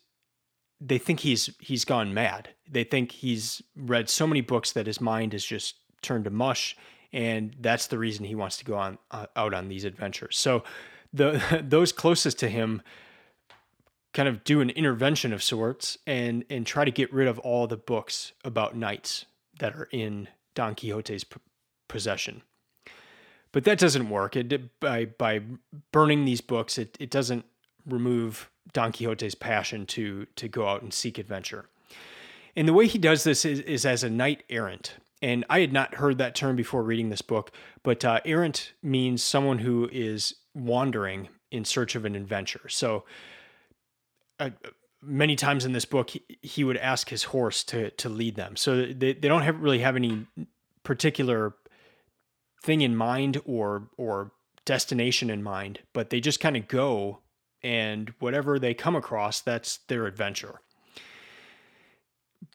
they 0.80 0.98
think 0.98 1.20
he's 1.20 1.48
he's 1.60 1.84
gone 1.84 2.12
mad. 2.12 2.48
They 2.68 2.82
think 2.82 3.12
he's 3.12 3.62
read 3.76 4.08
so 4.08 4.26
many 4.26 4.40
books 4.40 4.72
that 4.72 4.88
his 4.88 5.00
mind 5.00 5.32
has 5.32 5.44
just 5.44 5.76
turned 6.02 6.24
to 6.24 6.30
mush, 6.30 6.76
and 7.12 7.54
that's 7.60 7.86
the 7.86 7.98
reason 7.98 8.24
he 8.24 8.34
wants 8.34 8.56
to 8.56 8.64
go 8.64 8.74
on 8.74 8.98
uh, 9.12 9.26
out 9.36 9.54
on 9.54 9.68
these 9.68 9.84
adventures. 9.84 10.36
So, 10.36 10.64
the 11.12 11.62
those 11.64 11.92
closest 11.92 12.40
to 12.40 12.48
him 12.48 12.82
kind 14.12 14.28
of 14.28 14.42
do 14.42 14.60
an 14.60 14.70
intervention 14.70 15.32
of 15.32 15.40
sorts 15.40 15.98
and 16.04 16.44
and 16.50 16.66
try 16.66 16.84
to 16.84 16.90
get 16.90 17.12
rid 17.12 17.28
of 17.28 17.38
all 17.38 17.68
the 17.68 17.76
books 17.76 18.32
about 18.42 18.74
knights 18.74 19.24
that 19.60 19.76
are 19.76 19.88
in 19.92 20.26
Don 20.56 20.74
Quixote's 20.74 21.22
p- 21.22 21.38
possession. 21.86 22.42
But 23.52 23.64
that 23.64 23.78
doesn't 23.78 24.08
work. 24.08 24.36
It 24.36 24.78
by 24.80 25.06
by 25.06 25.42
burning 25.92 26.24
these 26.24 26.40
books, 26.40 26.78
it, 26.78 26.96
it 27.00 27.10
doesn't 27.10 27.44
remove 27.86 28.50
Don 28.72 28.92
Quixote's 28.92 29.34
passion 29.34 29.86
to 29.86 30.26
to 30.36 30.48
go 30.48 30.68
out 30.68 30.82
and 30.82 30.94
seek 30.94 31.18
adventure. 31.18 31.66
And 32.56 32.66
the 32.66 32.72
way 32.72 32.86
he 32.86 32.98
does 32.98 33.24
this 33.24 33.44
is, 33.44 33.60
is 33.60 33.86
as 33.86 34.02
a 34.02 34.10
knight 34.10 34.42
errant. 34.50 34.96
And 35.22 35.44
I 35.50 35.60
had 35.60 35.72
not 35.72 35.96
heard 35.96 36.18
that 36.18 36.34
term 36.34 36.56
before 36.56 36.82
reading 36.82 37.10
this 37.10 37.22
book, 37.22 37.52
but 37.82 38.04
uh, 38.04 38.20
errant 38.24 38.72
means 38.82 39.22
someone 39.22 39.58
who 39.58 39.88
is 39.92 40.34
wandering 40.54 41.28
in 41.50 41.64
search 41.64 41.94
of 41.94 42.04
an 42.04 42.16
adventure. 42.16 42.68
So 42.68 43.04
uh, 44.38 44.50
many 45.02 45.36
times 45.36 45.64
in 45.64 45.72
this 45.72 45.84
book, 45.84 46.10
he, 46.10 46.22
he, 46.42 46.64
would 46.64 46.78
ask 46.78 47.10
his 47.10 47.24
horse 47.24 47.62
to 47.64 47.90
to 47.90 48.08
lead 48.08 48.36
them. 48.36 48.56
So 48.56 48.86
they, 48.86 49.12
they 49.12 49.28
don't 49.28 49.42
have, 49.42 49.60
really 49.60 49.80
have 49.80 49.96
any 49.96 50.26
particular 50.82 51.54
thing 52.62 52.80
in 52.80 52.96
mind 52.96 53.40
or 53.44 53.88
or 53.96 54.32
destination 54.64 55.30
in 55.30 55.42
mind, 55.42 55.80
but 55.92 56.10
they 56.10 56.20
just 56.20 56.40
kind 56.40 56.56
of 56.56 56.68
go 56.68 57.20
and 57.62 58.12
whatever 58.18 58.58
they 58.58 58.74
come 58.74 58.96
across, 58.96 59.40
that's 59.40 59.78
their 59.88 60.06
adventure. 60.06 60.60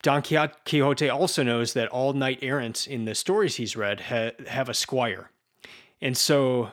Don 0.01 0.21
Quixote 0.21 1.09
also 1.09 1.43
knows 1.43 1.73
that 1.73 1.89
all 1.89 2.13
knight 2.13 2.39
errants 2.41 2.87
in 2.87 3.05
the 3.05 3.15
stories 3.15 3.55
he's 3.55 3.75
read 3.75 4.01
ha- 4.01 4.31
have 4.47 4.69
a 4.69 4.73
squire. 4.73 5.29
And 6.01 6.17
so 6.17 6.71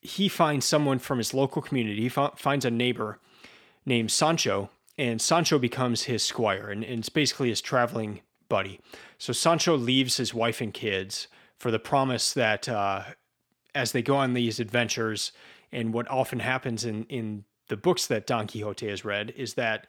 he 0.00 0.28
finds 0.28 0.64
someone 0.66 0.98
from 0.98 1.18
his 1.18 1.34
local 1.34 1.60
community, 1.60 2.02
he 2.02 2.08
finds 2.08 2.64
a 2.64 2.70
neighbor 2.70 3.18
named 3.84 4.10
Sancho, 4.10 4.70
and 4.96 5.20
Sancho 5.20 5.58
becomes 5.58 6.04
his 6.04 6.22
squire, 6.22 6.70
and, 6.70 6.82
and 6.84 7.00
it's 7.00 7.08
basically 7.08 7.50
his 7.50 7.60
traveling 7.60 8.20
buddy. 8.48 8.80
So 9.18 9.32
Sancho 9.32 9.76
leaves 9.76 10.16
his 10.16 10.32
wife 10.32 10.60
and 10.60 10.72
kids 10.72 11.28
for 11.58 11.70
the 11.70 11.78
promise 11.78 12.32
that 12.34 12.68
uh, 12.68 13.02
as 13.74 13.92
they 13.92 14.02
go 14.02 14.16
on 14.16 14.34
these 14.34 14.60
adventures, 14.60 15.32
and 15.72 15.92
what 15.92 16.08
often 16.08 16.40
happens 16.40 16.84
in, 16.84 17.04
in 17.04 17.44
the 17.68 17.76
books 17.76 18.06
that 18.06 18.26
Don 18.26 18.46
Quixote 18.46 18.88
has 18.88 19.04
read 19.04 19.32
is 19.36 19.54
that 19.54 19.86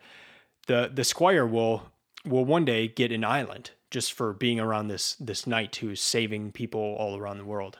the 0.67 0.91
the 0.93 1.03
squire 1.03 1.45
will 1.45 1.91
will 2.25 2.45
one 2.45 2.65
day 2.65 2.87
get 2.87 3.11
an 3.11 3.23
island 3.23 3.71
just 3.89 4.13
for 4.13 4.33
being 4.33 4.59
around 4.59 4.87
this 4.87 5.15
this 5.15 5.47
knight 5.47 5.75
who's 5.77 6.01
saving 6.01 6.51
people 6.51 6.95
all 6.99 7.17
around 7.17 7.37
the 7.37 7.45
world. 7.45 7.79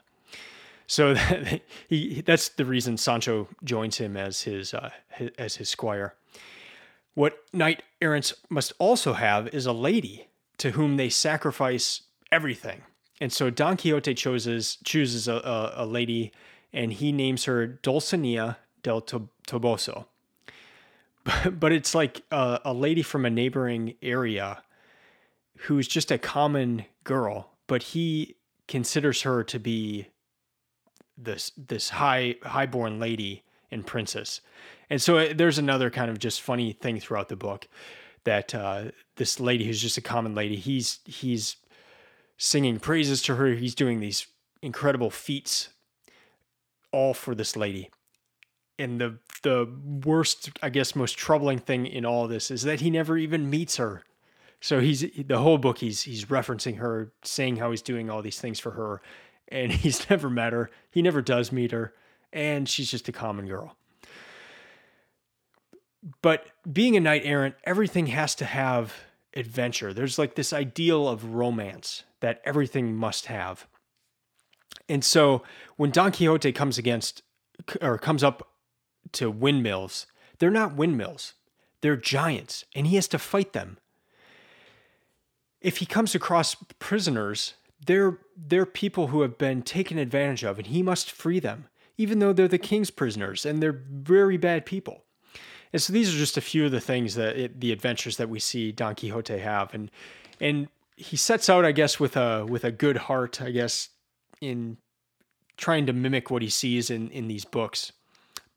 So 0.86 1.14
that, 1.14 1.62
he 1.88 2.22
that's 2.22 2.48
the 2.48 2.64
reason 2.64 2.96
Sancho 2.96 3.48
joins 3.62 3.98
him 3.98 4.16
as 4.16 4.42
his, 4.42 4.74
uh, 4.74 4.90
his 5.10 5.30
as 5.38 5.56
his 5.56 5.68
squire. 5.68 6.14
What 7.14 7.38
knight 7.52 7.82
errants 8.00 8.34
must 8.48 8.72
also 8.78 9.14
have 9.14 9.48
is 9.48 9.66
a 9.66 9.72
lady 9.72 10.28
to 10.58 10.72
whom 10.72 10.96
they 10.96 11.08
sacrifice 11.08 12.02
everything. 12.30 12.82
And 13.20 13.32
so 13.32 13.50
Don 13.50 13.76
Quixote 13.76 14.14
chooses 14.14 14.78
chooses 14.84 15.28
a, 15.28 15.34
a, 15.34 15.72
a 15.84 15.86
lady, 15.86 16.32
and 16.72 16.92
he 16.92 17.12
names 17.12 17.44
her 17.44 17.66
Dulcinea 17.66 18.56
del 18.82 19.02
Toboso. 19.02 20.06
But, 21.24 21.60
but 21.60 21.72
it's 21.72 21.94
like 21.94 22.22
a, 22.30 22.60
a 22.64 22.72
lady 22.72 23.02
from 23.02 23.24
a 23.24 23.30
neighboring 23.30 23.94
area 24.02 24.62
who's 25.58 25.88
just 25.88 26.10
a 26.10 26.18
common 26.18 26.84
girl, 27.04 27.50
but 27.66 27.82
he 27.82 28.36
considers 28.68 29.22
her 29.22 29.42
to 29.44 29.58
be 29.58 30.08
this 31.16 31.50
this 31.56 31.90
high 31.90 32.36
highborn 32.42 33.00
lady 33.00 33.42
and 33.70 33.86
princess. 33.86 34.40
And 34.88 35.02
so 35.02 35.18
uh, 35.18 35.32
there's 35.34 35.58
another 35.58 35.90
kind 35.90 36.10
of 36.10 36.18
just 36.18 36.40
funny 36.40 36.72
thing 36.72 37.00
throughout 37.00 37.28
the 37.28 37.36
book 37.36 37.68
that 38.24 38.54
uh, 38.54 38.84
this 39.16 39.40
lady 39.40 39.66
who's 39.66 39.82
just 39.82 39.98
a 39.98 40.02
common 40.02 40.34
lady, 40.34 40.56
he's 40.56 41.00
he's 41.04 41.56
singing 42.38 42.78
praises 42.78 43.20
to 43.22 43.34
her. 43.34 43.48
He's 43.48 43.74
doing 43.74 44.00
these 44.00 44.26
incredible 44.62 45.10
feats, 45.10 45.68
all 46.92 47.12
for 47.12 47.34
this 47.34 47.56
lady. 47.56 47.90
And 48.78 49.00
the 49.00 49.18
the 49.42 49.68
worst, 50.04 50.50
I 50.62 50.70
guess, 50.70 50.96
most 50.96 51.18
troubling 51.18 51.58
thing 51.58 51.86
in 51.86 52.06
all 52.06 52.26
this 52.26 52.50
is 52.50 52.62
that 52.62 52.80
he 52.80 52.90
never 52.90 53.18
even 53.18 53.50
meets 53.50 53.76
her. 53.76 54.02
So 54.60 54.80
he's 54.80 55.04
the 55.16 55.38
whole 55.38 55.58
book. 55.58 55.78
He's 55.78 56.02
he's 56.02 56.26
referencing 56.26 56.78
her, 56.78 57.12
saying 57.22 57.56
how 57.56 57.70
he's 57.70 57.82
doing 57.82 58.08
all 58.08 58.22
these 58.22 58.40
things 58.40 58.58
for 58.58 58.70
her, 58.72 59.02
and 59.48 59.72
he's 59.72 60.08
never 60.08 60.30
met 60.30 60.52
her. 60.52 60.70
He 60.90 61.02
never 61.02 61.20
does 61.20 61.52
meet 61.52 61.72
her, 61.72 61.92
and 62.32 62.68
she's 62.68 62.90
just 62.90 63.08
a 63.08 63.12
common 63.12 63.46
girl. 63.46 63.76
But 66.22 66.46
being 66.70 66.96
a 66.96 67.00
knight 67.00 67.22
errant, 67.24 67.56
everything 67.64 68.06
has 68.06 68.34
to 68.36 68.44
have 68.44 68.94
adventure. 69.38 69.92
There's 69.92 70.18
like 70.18 70.34
this 70.34 70.52
ideal 70.52 71.08
of 71.08 71.24
romance 71.24 72.04
that 72.20 72.40
everything 72.44 72.94
must 72.94 73.26
have. 73.26 73.66
And 74.88 75.04
so 75.04 75.42
when 75.76 75.90
Don 75.90 76.12
Quixote 76.12 76.52
comes 76.52 76.78
against 76.78 77.22
or 77.80 77.98
comes 77.98 78.24
up 78.24 78.48
to 79.12 79.30
windmills, 79.30 80.06
they're 80.38 80.50
not 80.50 80.74
windmills. 80.74 81.34
They're 81.80 81.96
giants 81.96 82.64
and 82.74 82.86
he 82.86 82.96
has 82.96 83.08
to 83.08 83.18
fight 83.18 83.52
them. 83.52 83.78
If 85.60 85.78
he 85.78 85.86
comes 85.86 86.14
across 86.14 86.56
prisoners, 86.78 87.54
they're 87.84 88.18
they're 88.36 88.66
people 88.66 89.08
who 89.08 89.22
have 89.22 89.38
been 89.38 89.62
taken 89.62 89.98
advantage 89.98 90.44
of 90.44 90.58
and 90.58 90.66
he 90.68 90.82
must 90.82 91.10
free 91.10 91.40
them 91.40 91.68
even 91.98 92.20
though 92.20 92.32
they're 92.32 92.48
the 92.48 92.58
king's 92.58 92.90
prisoners 92.90 93.44
and 93.44 93.60
they're 93.60 93.82
very 93.90 94.36
bad 94.36 94.64
people. 94.64 95.02
And 95.72 95.82
so 95.82 95.92
these 95.92 96.14
are 96.14 96.18
just 96.18 96.36
a 96.36 96.40
few 96.40 96.66
of 96.66 96.70
the 96.70 96.80
things 96.80 97.14
that 97.14 97.36
it, 97.36 97.60
the 97.60 97.72
adventures 97.72 98.16
that 98.16 98.28
we 98.28 98.38
see 98.38 98.72
Don 98.72 98.94
Quixote 98.94 99.38
have, 99.38 99.74
and 99.74 99.90
and 100.40 100.68
he 100.96 101.16
sets 101.16 101.48
out, 101.48 101.64
I 101.64 101.72
guess, 101.72 102.00
with 102.00 102.16
a 102.16 102.44
with 102.46 102.64
a 102.64 102.72
good 102.72 102.96
heart, 102.96 103.40
I 103.42 103.50
guess, 103.50 103.90
in 104.40 104.78
trying 105.56 105.86
to 105.86 105.92
mimic 105.92 106.30
what 106.30 106.42
he 106.42 106.48
sees 106.48 106.90
in 106.90 107.10
in 107.10 107.28
these 107.28 107.44
books, 107.44 107.92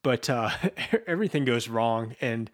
but 0.04 0.30
uh, 0.30 0.52
everything 1.08 1.46
goes 1.46 1.68
wrong, 1.68 2.16
and 2.22 2.50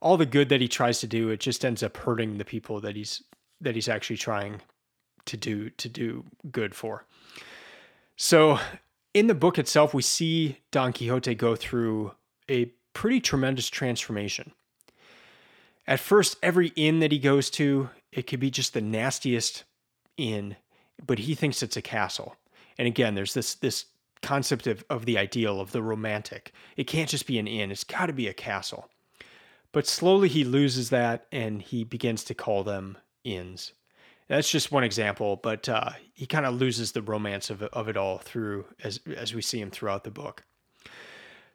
all 0.00 0.16
the 0.16 0.26
good 0.26 0.48
that 0.48 0.60
he 0.60 0.68
tries 0.68 1.00
to 1.00 1.06
do, 1.06 1.28
it 1.28 1.40
just 1.40 1.64
ends 1.64 1.82
up 1.82 1.96
hurting 1.96 2.38
the 2.38 2.44
people 2.44 2.80
that 2.80 2.96
he's 2.96 3.22
that 3.60 3.74
he's 3.74 3.88
actually 3.88 4.16
trying 4.16 4.62
to 5.26 5.36
do 5.36 5.70
to 5.70 5.88
do 5.88 6.24
good 6.50 6.74
for. 6.74 7.04
So 8.16 8.58
in 9.14 9.26
the 9.26 9.34
book 9.34 9.58
itself, 9.58 9.92
we 9.92 10.02
see 10.02 10.58
Don 10.70 10.92
Quixote 10.92 11.34
go 11.34 11.56
through 11.56 12.12
a 12.50 12.72
pretty 12.92 13.20
tremendous 13.20 13.68
transformation. 13.68 14.52
At 15.86 16.00
first, 16.00 16.36
every 16.42 16.68
inn 16.76 17.00
that 17.00 17.12
he 17.12 17.18
goes 17.18 17.50
to, 17.50 17.90
it 18.12 18.26
could 18.26 18.40
be 18.40 18.50
just 18.50 18.74
the 18.74 18.80
nastiest 18.80 19.64
inn, 20.16 20.56
but 21.04 21.20
he 21.20 21.34
thinks 21.34 21.62
it's 21.62 21.76
a 21.76 21.82
castle. 21.82 22.36
And 22.78 22.86
again, 22.86 23.14
there's 23.14 23.34
this 23.34 23.54
this 23.54 23.86
concept 24.22 24.66
of, 24.66 24.84
of 24.90 25.06
the 25.06 25.18
ideal 25.18 25.60
of 25.60 25.72
the 25.72 25.82
romantic. 25.82 26.52
It 26.76 26.86
can't 26.86 27.08
just 27.08 27.26
be 27.26 27.38
an 27.38 27.46
inn, 27.46 27.70
it's 27.70 27.84
got 27.84 28.06
to 28.06 28.12
be 28.12 28.28
a 28.28 28.34
castle. 28.34 28.88
But 29.72 29.86
slowly 29.86 30.28
he 30.28 30.44
loses 30.44 30.90
that 30.90 31.26
and 31.30 31.62
he 31.62 31.84
begins 31.84 32.24
to 32.24 32.34
call 32.34 32.64
them 32.64 32.98
inns. 33.24 33.72
That's 34.28 34.50
just 34.50 34.70
one 34.70 34.84
example, 34.84 35.36
but 35.36 35.68
uh, 35.68 35.90
he 36.14 36.26
kind 36.26 36.46
of 36.46 36.54
loses 36.54 36.92
the 36.92 37.02
romance 37.02 37.50
of 37.50 37.62
of 37.62 37.88
it 37.88 37.96
all 37.96 38.18
through 38.18 38.66
as 38.84 39.00
as 39.16 39.34
we 39.34 39.42
see 39.42 39.60
him 39.60 39.70
throughout 39.70 40.04
the 40.04 40.10
book. 40.10 40.44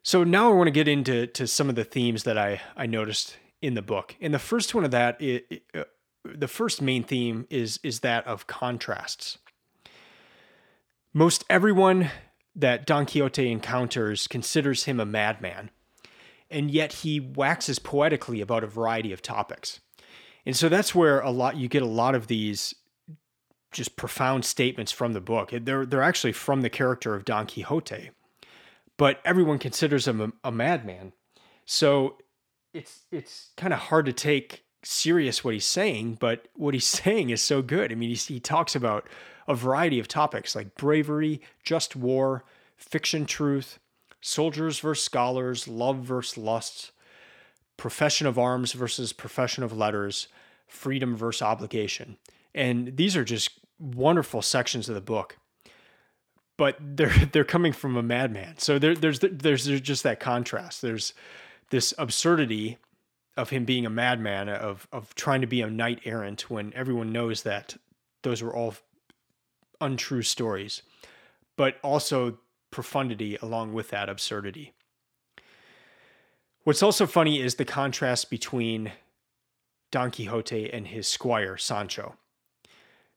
So 0.05 0.24
now 0.24 0.51
I 0.51 0.53
want 0.53 0.67
to 0.67 0.71
get 0.71 0.88
into 0.88 1.25
to 1.25 1.47
some 1.47 1.67
of 1.67 1.74
the 1.74 1.83
themes 1.83 2.25
that 2.25 2.38
I, 2.38 2.62
I 2.77 2.85
noticed 2.85 3.38
in 3.59 3.74
the 3.74 3.81
book. 3.81 4.15
And 4.21 4.35
the 4.35 4.39
first 4.39 4.75
one 4.75 4.85
of 4.85 4.91
that, 4.91 5.19
it, 5.19 5.63
uh, 5.74 5.85
the 6.24 6.47
first 6.47 6.79
main 6.79 7.03
theme 7.03 7.47
is 7.50 7.79
is 7.81 8.01
that 8.01 8.25
of 8.27 8.45
contrasts. 8.45 9.39
Most 11.12 11.43
everyone 11.50 12.12
that 12.55 12.85
Don 12.85 13.07
Quixote 13.07 13.51
encounters 13.51 14.27
considers 14.27 14.83
him 14.83 15.00
a 15.00 15.07
madman, 15.07 15.71
and 16.51 16.69
yet 16.69 16.93
he 16.93 17.19
waxes 17.19 17.79
poetically 17.79 18.41
about 18.41 18.63
a 18.63 18.67
variety 18.67 19.12
of 19.12 19.24
topics. 19.24 19.79
And 20.45 20.55
so 20.55 20.69
that's 20.69 20.93
where 20.93 21.19
a 21.19 21.31
lot 21.31 21.57
you 21.57 21.67
get 21.67 21.81
a 21.81 21.88
lot 21.88 22.13
of 22.13 22.27
these 22.27 22.75
just 23.71 23.95
profound 23.95 24.45
statements 24.45 24.91
from 24.91 25.13
the 25.13 25.21
book. 25.21 25.50
They're 25.51 25.83
they're 25.83 26.03
actually 26.03 26.33
from 26.33 26.62
the 26.62 26.69
character 26.69 27.15
of 27.15 27.25
Don 27.25 27.47
Quixote 27.47 28.12
but 28.98 29.20
everyone 29.25 29.60
considers 29.60 30.08
him 30.08 30.22
a, 30.22 30.50
a 30.50 30.52
madman. 30.52 31.14
So 31.66 32.18
it's 32.74 33.02
it's 33.12 33.52
kind 33.58 33.74
of 33.74 33.80
hard 33.80 34.06
to 34.06 34.14
take 34.14 34.64
serious 34.84 35.44
what 35.44 35.54
he's 35.54 35.66
saying, 35.66 36.18
but 36.20 36.48
what 36.56 36.74
he's 36.74 36.86
saying 37.04 37.30
is 37.30 37.42
so 37.42 37.62
good. 37.62 37.92
I 37.92 37.96
mean, 37.96 38.10
he, 38.10 38.16
he 38.16 38.40
talks 38.40 38.75
about 38.75 39.08
a 39.48 39.56
variety 39.56 40.00
of 40.00 40.08
topics 40.08 40.56
like 40.56 40.75
bravery, 40.75 41.42
just 41.64 41.96
war, 41.96 42.44
fiction 42.78 43.25
truth, 43.25 43.80
soldiers 44.22 44.80
versus 44.80 45.06
scholars, 45.06 45.68
love 45.68 45.98
versus 45.98 46.38
lust, 46.38 46.92
profession 47.78 48.28
of 48.28 48.40
arms 48.40 48.74
versus 48.74 49.14
profession 49.14 49.64
of 49.64 49.75
letters, 49.75 50.28
freedom 50.68 51.16
versus 51.16 51.42
obligation. 51.42 52.18
And 52.54 52.98
these 52.98 53.16
are 53.16 53.24
just 53.24 53.60
wonderful 53.78 54.42
sections 54.42 54.90
of 54.90 54.96
the 54.96 55.02
book 55.02 55.38
but 56.57 56.77
they're 56.79 57.09
they're 57.31 57.43
coming 57.43 57.74
from 57.74 57.97
a 57.97 58.03
madman. 58.03 58.57
So 58.57 58.79
there, 58.79 58.95
there's 58.95 59.19
there's 59.19 59.65
there's 59.65 59.81
just 59.81 60.03
that 60.03 60.19
contrast. 60.19 60.81
There's 60.81 61.13
this 61.69 61.93
absurdity 61.97 62.77
of 63.38 63.50
him 63.50 63.65
being 63.65 63.85
a 63.85 63.89
madman, 63.89 64.50
of 64.50 64.88
of 64.91 65.13
trying 65.15 65.41
to 65.41 65.47
be 65.47 65.62
a 65.62 65.69
knight 65.69 66.00
errant 66.05 66.50
when 66.50 66.74
everyone 66.74 67.12
knows 67.12 67.43
that 67.43 67.75
those 68.24 68.41
were 68.41 68.55
all 68.55 68.75
untrue 69.81 70.21
stories. 70.21 70.81
but 71.57 71.77
also 71.83 72.38
profundity 72.71 73.38
along 73.41 73.74
with 73.74 73.89
that 73.89 74.09
absurdity. 74.09 74.74
What's 76.63 76.83
also 76.83 77.05
funny 77.05 77.39
is 77.39 77.55
the 77.55 77.65
contrast 77.65 78.29
between 78.29 78.91
Don 79.91 80.12
Quixote 80.12 80.74
and 80.74 80.88
his 80.88 81.07
squire, 81.07 81.57
Sancho. 81.57 82.15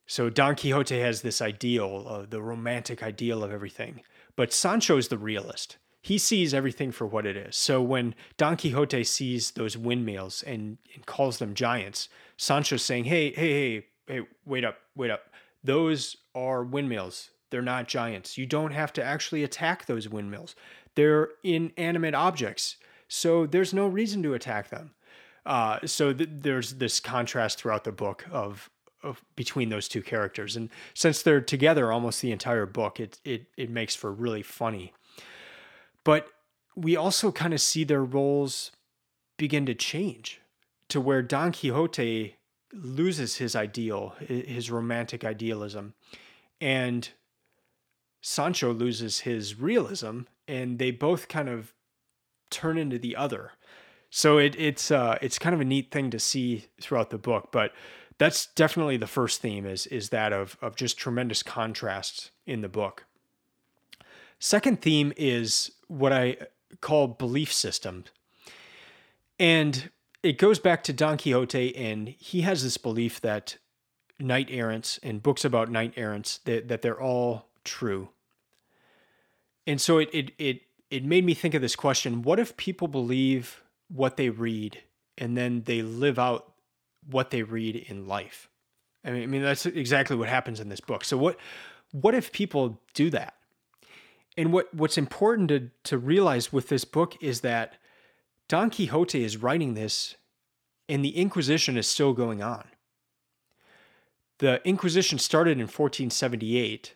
So 0.09 0.31
Don 0.31 0.57
Quixote 0.57 0.99
has 0.99 1.21
this 1.21 1.43
ideal, 1.43 2.07
uh, 2.09 2.27
the 2.29 2.41
romantic 2.41 3.03
ideal 3.03 3.45
of 3.45 3.53
everything, 3.53 4.01
but 4.37 4.55
Sancho 4.55 4.97
is 4.97 5.09
the 5.09 5.19
realist. 5.19 5.77
He 6.01 6.17
sees 6.17 6.55
everything 6.55 6.93
for 6.93 7.07
what 7.07 7.27
it 7.27 7.37
is. 7.37 7.57
So 7.57 7.83
when 7.83 8.15
Don 8.39 8.57
Quixote 8.57 9.05
sees 9.05 9.51
those 9.51 9.77
windmills 9.77 10.43
and, 10.43 10.79
and 10.95 11.05
calls 11.05 11.39
them 11.39 11.53
giants, 11.53 12.09
Sancho's 12.39 12.83
saying, 12.83 13.05
"Hey, 13.05 13.33
hey, 13.33 13.53
hey, 13.53 13.87
hey, 14.07 14.27
wait 14.47 14.65
up, 14.65 14.79
wait 14.97 15.11
up. 15.11 15.25
Those 15.63 16.17
are 16.35 16.65
windmills. 16.65 17.31
They're 17.51 17.61
not 17.61 17.87
giants. 17.87 18.39
You 18.39 18.47
don't 18.47 18.73
have 18.73 18.95
to 18.95 19.05
actually 19.05 19.45
attack 19.45 19.85
those 19.85 20.09
windmills. 20.09 20.57
They're 20.95 21.29
inanimate 21.45 22.15
objects. 22.15 22.77
So 23.09 23.45
there's 23.45 23.75
no 23.75 23.87
reason 23.87 24.23
to 24.23 24.33
attack 24.33 24.71
them." 24.71 24.95
Uh, 25.45 25.81
so 25.85 26.15
th- 26.15 26.31
there's 26.33 26.75
this 26.75 26.99
contrast 26.99 27.59
throughout 27.59 27.85
the 27.85 27.93
book 27.93 28.25
of 28.31 28.39
of, 28.39 28.71
between 29.37 29.69
those 29.69 29.89
two 29.89 30.03
characters. 30.03 30.57
And 30.57 30.71
since 30.95 31.23
they're 31.23 31.41
together 31.41 31.93
almost 31.93 32.21
the 32.21 32.33
entire 32.33 32.67
book, 32.67 33.01
it 33.01 33.21
it 33.25 33.47
it 33.57 33.71
makes 33.71 33.95
for 33.95 34.13
really 34.13 34.43
funny. 34.43 34.93
But 36.05 36.29
we 36.77 36.97
also 36.97 37.33
kind 37.33 37.53
of 37.55 37.61
see 37.61 37.85
their 37.85 38.05
roles 38.05 38.73
begin 39.37 39.67
to 39.67 39.75
change 39.75 40.41
to 40.89 41.01
where 41.01 41.23
Don 41.23 41.53
Quixote 41.53 42.37
loses 42.73 43.37
his 43.37 43.57
ideal, 43.57 44.15
his 44.19 44.71
romantic 44.71 45.25
idealism, 45.25 45.95
and 46.61 47.09
Sancho 48.21 48.73
loses 48.73 49.21
his 49.21 49.59
realism, 49.59 50.23
and 50.47 50.79
they 50.79 50.91
both 50.91 51.29
kind 51.29 51.49
of 51.49 51.73
turn 52.51 52.79
into 52.79 52.99
the 52.99 53.17
other. 53.17 53.53
So 54.11 54.39
it, 54.39 54.55
it's 54.59 54.91
uh, 54.91 55.19
it's 55.21 55.39
kind 55.39 55.55
of 55.55 55.61
a 55.61 55.65
neat 55.65 55.91
thing 55.91 56.11
to 56.11 56.19
see 56.19 56.67
throughout 56.81 57.11
the 57.11 57.19
book, 57.19 57.49
but 57.53 57.73
that's 58.17 58.47
definitely 58.47 58.97
the 58.97 59.07
first 59.07 59.41
theme 59.41 59.67
is 59.67 59.87
is 59.87 60.09
that 60.11 60.33
of 60.33 60.57
of 60.61 60.77
just 60.77 60.99
tremendous 60.99 61.43
contrasts 61.43 62.31
in 62.47 62.63
the 62.63 62.69
book. 62.69 63.05
Second 64.39 64.81
theme 64.81 65.13
is 65.17 65.73
what 65.89 66.13
I 66.13 66.37
call 66.81 67.09
belief 67.09 67.53
system. 67.53 68.05
And 69.39 69.91
it 70.23 70.39
goes 70.39 70.59
back 70.59 70.83
to 70.85 70.93
Don 70.93 71.17
Quixote 71.17 71.77
and 71.77 72.09
he 72.09 72.43
has 72.43 72.63
this 72.63 72.77
belief 72.77 73.21
that 73.21 73.57
knight 74.19 74.49
errants 74.51 74.99
and 75.03 75.23
books 75.23 75.45
about 75.45 75.71
knight 75.71 75.95
errants 75.97 76.39
that, 76.39 76.69
that 76.69 76.83
they're 76.83 77.01
all 77.01 77.49
true. 77.65 78.09
And 79.67 79.81
so 79.81 79.99
it 79.99 80.09
it 80.13 80.33
it 80.39 80.63
it 80.91 81.05
made 81.05 81.25
me 81.25 81.35
think 81.35 81.55
of 81.55 81.61
this 81.61 81.77
question, 81.77 82.23
what 82.23 82.41
if 82.41 82.57
people 82.57 82.89
believe 82.89 83.63
what 83.89 84.17
they 84.17 84.31
read 84.31 84.83
and 85.17 85.37
then 85.37 85.63
they 85.65 85.83
live 85.83 86.19
out 86.19 86.53
what 87.11 87.31
they 87.31 87.43
read 87.43 87.77
in 87.77 88.07
life. 88.07 88.49
I 89.05 89.11
mean, 89.11 89.23
I 89.23 89.27
mean 89.27 89.43
that's 89.43 89.67
exactly 89.67 90.17
what 90.17 90.29
happens 90.29 90.61
in 90.61 90.69
this 90.69 90.81
book. 90.81 91.05
So 91.05 91.17
what 91.17 91.39
what 91.93 92.15
if 92.15 92.33
people 92.33 92.81
do 92.95 93.11
that? 93.11 93.35
And 94.37 94.53
what 94.53 94.73
what's 94.75 94.99
important 94.99 95.49
to 95.49 95.71
to 95.85 95.99
realize 95.99 96.53
with 96.53 96.69
this 96.69 96.85
book 96.85 97.17
is 97.21 97.41
that 97.41 97.75
Don 98.49 98.71
Quixote 98.71 99.23
is 99.23 99.37
writing 99.37 99.75
this 99.75 100.17
and 100.89 101.05
the 101.05 101.17
Inquisition 101.17 101.77
is 101.77 101.87
still 101.87 102.13
going 102.13 102.43
on. 102.43 102.65
The 104.39 104.67
Inquisition 104.67 105.19
started 105.19 105.53
in 105.53 105.67
1478 105.67 106.95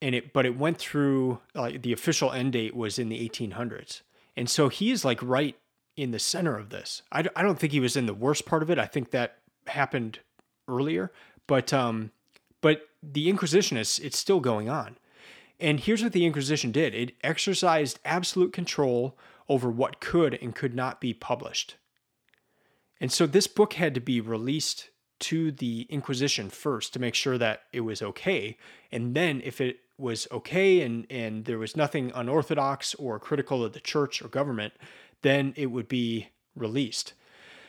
and 0.00 0.14
it 0.14 0.32
but 0.32 0.44
it 0.44 0.58
went 0.58 0.78
through 0.78 1.40
like 1.54 1.82
the 1.82 1.92
official 1.92 2.32
end 2.32 2.52
date 2.52 2.76
was 2.76 2.98
in 2.98 3.08
the 3.08 3.28
1800s. 3.28 4.02
And 4.36 4.48
so 4.48 4.68
he 4.68 4.90
is 4.90 5.04
like 5.04 5.22
right 5.22 5.56
in 5.96 6.10
the 6.10 6.18
center 6.18 6.56
of 6.56 6.70
this. 6.70 7.02
I, 7.12 7.24
I 7.36 7.42
don't 7.42 7.58
think 7.58 7.72
he 7.72 7.80
was 7.80 7.96
in 7.96 8.06
the 8.06 8.14
worst 8.14 8.46
part 8.46 8.62
of 8.62 8.70
it. 8.70 8.78
I 8.78 8.86
think 8.86 9.10
that 9.10 9.38
happened 9.66 10.20
earlier, 10.68 11.12
but 11.46 11.72
um, 11.72 12.10
but 12.60 12.82
the 13.02 13.28
Inquisition 13.28 13.76
is 13.76 13.98
it's 13.98 14.18
still 14.18 14.40
going 14.40 14.68
on. 14.68 14.96
And 15.60 15.80
here's 15.80 16.02
what 16.02 16.12
the 16.12 16.26
Inquisition 16.26 16.72
did: 16.72 16.94
it 16.94 17.14
exercised 17.22 17.98
absolute 18.04 18.52
control 18.52 19.18
over 19.48 19.70
what 19.70 20.00
could 20.00 20.38
and 20.40 20.54
could 20.54 20.74
not 20.74 21.00
be 21.00 21.12
published. 21.12 21.76
And 23.00 23.10
so 23.10 23.26
this 23.26 23.46
book 23.46 23.74
had 23.74 23.94
to 23.94 24.00
be 24.00 24.20
released 24.20 24.90
to 25.20 25.52
the 25.52 25.86
Inquisition 25.88 26.50
first 26.50 26.92
to 26.92 26.98
make 26.98 27.14
sure 27.14 27.38
that 27.38 27.62
it 27.72 27.80
was 27.80 28.02
okay. 28.02 28.56
And 28.90 29.14
then 29.14 29.40
if 29.44 29.60
it 29.60 29.78
was 29.98 30.26
okay 30.32 30.80
and, 30.80 31.06
and 31.10 31.44
there 31.44 31.58
was 31.58 31.76
nothing 31.76 32.10
unorthodox 32.14 32.94
or 32.94 33.18
critical 33.20 33.64
of 33.64 33.72
the 33.72 33.80
church 33.80 34.20
or 34.22 34.28
government, 34.28 34.72
then 35.22 35.54
it 35.56 35.66
would 35.66 35.88
be 35.88 36.28
released. 36.54 37.14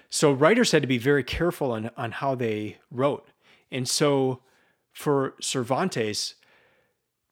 So 0.10 0.32
writers 0.32 0.72
had 0.72 0.84
to 0.84 0.88
be 0.88 0.98
very 0.98 1.24
careful 1.24 1.72
on, 1.72 1.90
on 1.98 2.12
how 2.12 2.36
they 2.36 2.78
wrote. 2.92 3.28
And 3.72 3.88
so 3.88 4.42
for 4.92 5.34
Cervantes, 5.42 6.36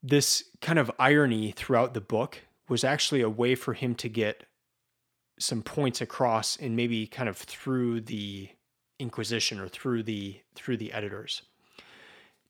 this 0.02 0.46
kind 0.62 0.80
of 0.80 0.92
irony 0.98 1.52
throughout 1.52 1.94
the 1.94 2.02
book 2.02 2.40
was 2.68 2.84
actually 2.84 3.22
a 3.22 3.30
way 3.30 3.54
for 3.54 3.74
him 3.74 3.94
to 3.96 4.10
get 4.10 4.46
some 5.40 5.62
points 5.62 6.02
across 6.02 6.56
and 6.58 6.76
maybe 6.76 7.08
kind 7.08 7.28
of 7.28 7.38
through 7.38 8.02
the 8.02 8.50
inquisition 9.00 9.60
or 9.60 9.68
through 9.68 10.04
the 10.04 10.40
through 10.54 10.78
the 10.78 10.94
editors 10.94 11.42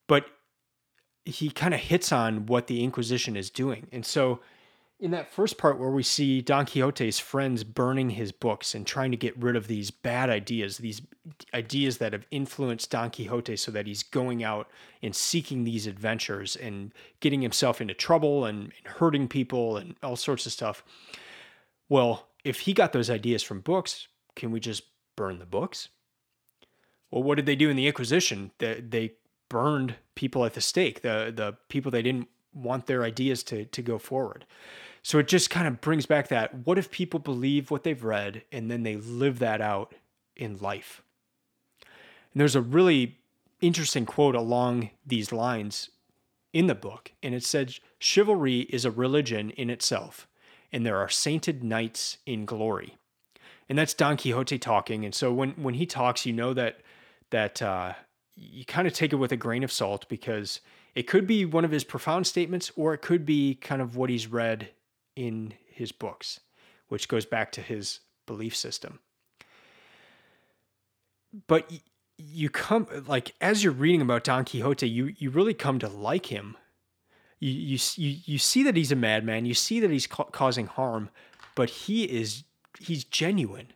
but 0.07 0.25
he 1.23 1.49
kind 1.49 1.73
of 1.73 1.79
hits 1.79 2.12
on 2.12 2.45
what 2.45 2.67
the 2.67 2.84
inquisition 2.84 3.38
is 3.38 3.49
doing 3.49 3.88
and 3.93 4.05
so 4.05 4.41
in 5.01 5.09
that 5.11 5.31
first 5.31 5.57
part 5.57 5.79
where 5.79 5.89
we 5.89 6.03
see 6.03 6.41
Don 6.41 6.67
Quixote's 6.67 7.17
friends 7.17 7.63
burning 7.63 8.11
his 8.11 8.31
books 8.31 8.75
and 8.75 8.85
trying 8.85 9.09
to 9.09 9.17
get 9.17 9.35
rid 9.35 9.55
of 9.55 9.65
these 9.67 9.89
bad 9.89 10.29
ideas, 10.29 10.77
these 10.77 11.01
ideas 11.55 11.97
that 11.97 12.13
have 12.13 12.27
influenced 12.29 12.91
Don 12.91 13.09
Quixote 13.09 13.55
so 13.55 13.71
that 13.71 13.87
he's 13.87 14.03
going 14.03 14.43
out 14.43 14.69
and 15.01 15.15
seeking 15.15 15.63
these 15.63 15.87
adventures 15.87 16.55
and 16.55 16.93
getting 17.19 17.41
himself 17.41 17.81
into 17.81 17.95
trouble 17.95 18.45
and, 18.45 18.71
hurting 18.85 19.27
people 19.27 19.75
and 19.75 19.95
all 20.03 20.15
sorts 20.15 20.45
of 20.45 20.51
stuff. 20.51 20.83
Well, 21.89 22.27
if 22.43 22.61
he 22.61 22.73
got 22.73 22.93
those 22.93 23.09
ideas 23.09 23.41
from 23.41 23.61
books, 23.61 24.07
can 24.35 24.51
we 24.51 24.59
just 24.59 24.83
burn 25.15 25.39
the 25.39 25.45
books? 25.47 25.89
Well, 27.09 27.23
what 27.23 27.35
did 27.35 27.47
they 27.47 27.55
do 27.55 27.71
in 27.71 27.75
the 27.75 27.87
Inquisition? 27.87 28.51
They, 28.59 28.81
they 28.87 29.13
burned 29.49 29.95
people 30.13 30.45
at 30.45 30.53
the 30.53 30.61
stake, 30.61 31.01
the, 31.01 31.33
the 31.35 31.57
people 31.69 31.89
they 31.89 32.03
didn't 32.03 32.27
want 32.53 32.85
their 32.85 33.03
ideas 33.03 33.41
to, 33.43 33.65
to 33.65 33.81
go 33.81 33.97
forward. 33.97 34.45
So 35.03 35.17
it 35.19 35.27
just 35.27 35.49
kind 35.49 35.67
of 35.67 35.81
brings 35.81 36.05
back 36.05 36.27
that 36.27 36.65
what 36.65 36.77
if 36.77 36.91
people 36.91 37.19
believe 37.19 37.71
what 37.71 37.83
they've 37.83 38.03
read 38.03 38.43
and 38.51 38.69
then 38.69 38.83
they 38.83 38.95
live 38.95 39.39
that 39.39 39.61
out 39.61 39.93
in 40.35 40.57
life? 40.59 41.01
And 41.81 42.39
there's 42.39 42.55
a 42.55 42.61
really 42.61 43.17
interesting 43.61 44.05
quote 44.05 44.35
along 44.35 44.91
these 45.05 45.31
lines 45.31 45.89
in 46.53 46.67
the 46.67 46.75
book, 46.75 47.11
and 47.23 47.33
it 47.33 47.43
said, 47.43 47.75
Chivalry 47.99 48.61
is 48.61 48.83
a 48.83 48.91
religion 48.91 49.51
in 49.51 49.69
itself, 49.69 50.27
and 50.71 50.85
there 50.85 50.97
are 50.97 51.09
sainted 51.09 51.63
knights 51.63 52.17
in 52.25 52.45
glory. 52.45 52.97
And 53.69 53.77
that's 53.77 53.93
Don 53.93 54.17
Quixote 54.17 54.59
talking. 54.59 55.05
And 55.05 55.15
so 55.15 55.31
when, 55.31 55.51
when 55.51 55.75
he 55.75 55.85
talks, 55.85 56.25
you 56.25 56.33
know 56.33 56.53
that 56.53 56.81
that 57.29 57.61
uh, 57.61 57.93
you 58.35 58.65
kind 58.65 58.85
of 58.85 58.93
take 58.93 59.13
it 59.13 59.15
with 59.15 59.31
a 59.31 59.37
grain 59.37 59.63
of 59.63 59.71
salt 59.71 60.05
because 60.09 60.59
it 60.95 61.03
could 61.03 61.25
be 61.25 61.45
one 61.45 61.63
of 61.63 61.71
his 61.71 61.85
profound 61.85 62.27
statements, 62.27 62.69
or 62.75 62.93
it 62.93 63.01
could 63.01 63.25
be 63.25 63.55
kind 63.55 63.81
of 63.81 63.95
what 63.95 64.09
he's 64.09 64.27
read 64.27 64.69
in 65.15 65.54
his 65.67 65.91
books, 65.91 66.39
which 66.88 67.08
goes 67.08 67.26
back 67.26 67.52
to 67.54 67.62
his 67.62 68.00
belief 68.26 68.56
system. 68.56 69.00
But 71.47 71.71
you 72.17 72.50
come 72.50 72.88
like 73.08 73.34
as 73.41 73.63
you're 73.63 73.74
reading 73.74 74.02
about 74.02 74.24
Don 74.24 74.45
Quixote, 74.45 74.88
you 74.88 75.13
you 75.17 75.30
really 75.30 75.54
come 75.54 75.80
to 75.80 75.88
like 75.88 76.28
him. 76.28 76.58
You 77.39 77.52
you 77.95 78.17
you, 78.26 78.38
see 78.38 78.63
that 78.63 78.76
he's 78.76 78.91
a 78.91 78.95
madman. 78.95 79.45
You 79.45 79.54
see 79.54 79.80
that 79.80 79.89
he's 79.89 80.08
ca- 80.08 80.26
causing 80.26 80.67
harm, 80.67 81.10
but 81.56 81.69
he 81.69 82.04
is 82.04 82.43
he's 82.80 83.04
genuine. 83.04 83.74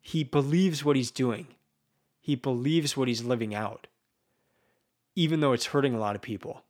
He 0.00 0.24
believes 0.24 0.84
what 0.84 0.96
he's 0.96 1.10
doing. 1.10 1.48
He 2.20 2.34
believes 2.36 2.96
what 2.96 3.08
he's 3.08 3.24
living 3.24 3.54
out, 3.54 3.88
even 5.14 5.40
though 5.40 5.52
it's 5.52 5.66
hurting 5.66 5.94
a 5.94 6.00
lot 6.00 6.16
of 6.16 6.22
people 6.22 6.62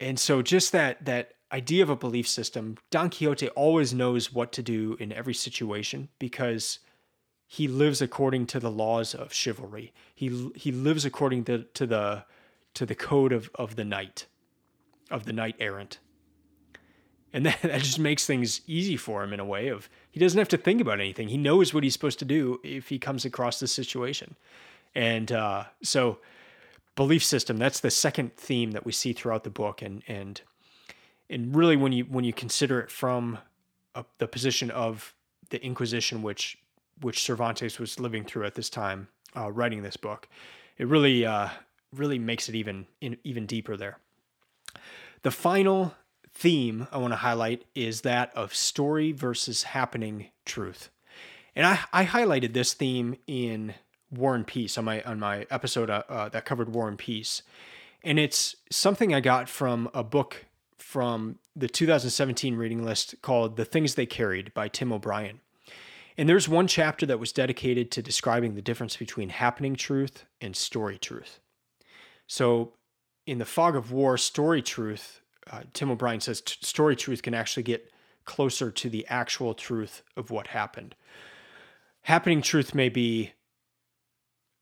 and 0.00 0.18
so 0.18 0.42
just 0.42 0.72
that 0.72 1.04
that 1.04 1.32
idea 1.50 1.82
of 1.82 1.90
a 1.90 1.96
belief 1.96 2.28
system, 2.28 2.76
Don 2.90 3.10
Quixote 3.10 3.48
always 3.50 3.94
knows 3.94 4.32
what 4.32 4.52
to 4.52 4.62
do 4.62 4.96
in 5.00 5.12
every 5.12 5.34
situation 5.34 6.08
because 6.18 6.80
he 7.46 7.66
lives 7.66 8.02
according 8.02 8.46
to 8.46 8.60
the 8.60 8.70
laws 8.70 9.14
of 9.14 9.32
chivalry. 9.32 9.92
He 10.14 10.50
he 10.54 10.70
lives 10.70 11.04
according 11.04 11.44
to, 11.44 11.64
to 11.74 11.86
the 11.86 12.24
to 12.74 12.86
the 12.86 12.94
code 12.94 13.32
of, 13.32 13.50
of 13.54 13.76
the 13.76 13.84
knight, 13.84 14.26
of 15.10 15.24
the 15.24 15.32
knight 15.32 15.56
errant. 15.58 15.98
And 17.32 17.44
that, 17.46 17.60
that 17.62 17.82
just 17.82 17.98
makes 17.98 18.26
things 18.26 18.60
easy 18.66 18.96
for 18.96 19.24
him 19.24 19.32
in 19.32 19.40
a 19.40 19.44
way 19.44 19.68
of 19.68 19.88
he 20.10 20.20
doesn't 20.20 20.38
have 20.38 20.48
to 20.48 20.58
think 20.58 20.80
about 20.80 21.00
anything. 21.00 21.28
He 21.28 21.38
knows 21.38 21.72
what 21.72 21.82
he's 21.82 21.94
supposed 21.94 22.18
to 22.20 22.24
do 22.24 22.60
if 22.62 22.88
he 22.88 22.98
comes 22.98 23.24
across 23.24 23.58
this 23.58 23.72
situation. 23.72 24.36
And 24.94 25.32
uh, 25.32 25.64
so 25.82 26.18
belief 26.98 27.22
system. 27.22 27.58
That's 27.58 27.78
the 27.78 27.92
second 27.92 28.34
theme 28.34 28.72
that 28.72 28.84
we 28.84 28.90
see 28.90 29.12
throughout 29.12 29.44
the 29.44 29.50
book, 29.50 29.82
and 29.82 30.02
and 30.08 30.42
and 31.30 31.54
really 31.54 31.76
when 31.76 31.92
you 31.92 32.04
when 32.04 32.24
you 32.24 32.32
consider 32.32 32.80
it 32.80 32.90
from 32.90 33.38
a, 33.94 34.04
the 34.18 34.26
position 34.26 34.68
of 34.72 35.14
the 35.50 35.64
Inquisition, 35.64 36.22
which 36.22 36.58
which 37.00 37.22
Cervantes 37.22 37.78
was 37.78 38.00
living 38.00 38.24
through 38.24 38.46
at 38.46 38.56
this 38.56 38.68
time, 38.68 39.06
uh, 39.36 39.48
writing 39.52 39.82
this 39.82 39.96
book, 39.96 40.28
it 40.76 40.88
really 40.88 41.24
uh, 41.24 41.50
really 41.94 42.18
makes 42.18 42.48
it 42.48 42.56
even 42.56 42.88
in, 43.00 43.16
even 43.22 43.46
deeper 43.46 43.76
there. 43.76 43.98
The 45.22 45.30
final 45.30 45.94
theme 46.34 46.88
I 46.90 46.98
want 46.98 47.12
to 47.12 47.18
highlight 47.18 47.64
is 47.76 48.00
that 48.00 48.34
of 48.34 48.52
story 48.52 49.12
versus 49.12 49.62
happening 49.62 50.30
truth. 50.44 50.90
And 51.54 51.64
I, 51.64 51.78
I 51.92 52.04
highlighted 52.04 52.54
this 52.54 52.74
theme 52.74 53.16
in 53.28 53.74
War 54.10 54.34
and 54.34 54.46
Peace 54.46 54.78
on 54.78 54.84
my 54.84 55.02
on 55.02 55.18
my 55.18 55.46
episode 55.50 55.90
uh, 55.90 56.02
uh, 56.08 56.28
that 56.30 56.44
covered 56.44 56.74
War 56.74 56.88
and 56.88 56.98
Peace, 56.98 57.42
and 58.02 58.18
it's 58.18 58.56
something 58.70 59.14
I 59.14 59.20
got 59.20 59.48
from 59.48 59.90
a 59.92 60.04
book 60.04 60.46
from 60.78 61.38
the 61.54 61.68
2017 61.68 62.56
reading 62.56 62.84
list 62.84 63.16
called 63.22 63.56
"The 63.56 63.64
Things 63.64 63.94
They 63.94 64.06
Carried" 64.06 64.54
by 64.54 64.68
Tim 64.68 64.92
O'Brien. 64.92 65.40
And 66.16 66.28
there's 66.28 66.48
one 66.48 66.66
chapter 66.66 67.06
that 67.06 67.20
was 67.20 67.30
dedicated 67.30 67.92
to 67.92 68.02
describing 68.02 68.54
the 68.54 68.62
difference 68.62 68.96
between 68.96 69.28
happening 69.28 69.76
truth 69.76 70.24
and 70.40 70.56
story 70.56 70.98
truth. 70.98 71.38
So, 72.26 72.72
in 73.24 73.38
the 73.38 73.44
fog 73.44 73.76
of 73.76 73.92
war, 73.92 74.18
story 74.18 74.60
truth, 74.60 75.20
uh, 75.48 75.62
Tim 75.72 75.90
O'Brien 75.90 76.20
says 76.20 76.42
story 76.44 76.96
truth 76.96 77.22
can 77.22 77.34
actually 77.34 77.62
get 77.62 77.92
closer 78.24 78.70
to 78.70 78.90
the 78.90 79.06
actual 79.08 79.54
truth 79.54 80.02
of 80.16 80.30
what 80.30 80.48
happened. 80.48 80.94
Happening 82.02 82.42
truth 82.42 82.74
may 82.74 82.88
be 82.88 83.32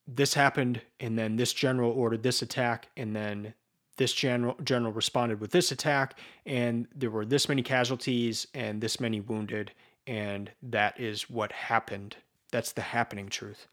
this 0.06 0.34
happened, 0.34 0.82
and 1.00 1.18
then 1.18 1.36
this 1.36 1.52
general 1.52 1.90
ordered 1.90 2.22
this 2.22 2.42
attack, 2.42 2.88
and 2.96 3.14
then 3.14 3.54
this 3.96 4.12
general 4.12 4.56
general 4.62 4.92
responded 4.92 5.40
with 5.40 5.50
this 5.50 5.72
attack, 5.72 6.18
and 6.44 6.86
there 6.94 7.10
were 7.10 7.24
this 7.24 7.48
many 7.48 7.62
casualties 7.62 8.46
and 8.54 8.80
this 8.80 9.00
many 9.00 9.20
wounded, 9.20 9.72
and 10.06 10.50
that 10.62 11.00
is 11.00 11.28
what 11.28 11.50
happened. 11.52 12.16
That's 12.52 12.72
the 12.72 12.82
happening 12.82 13.28
truth. 13.28 13.66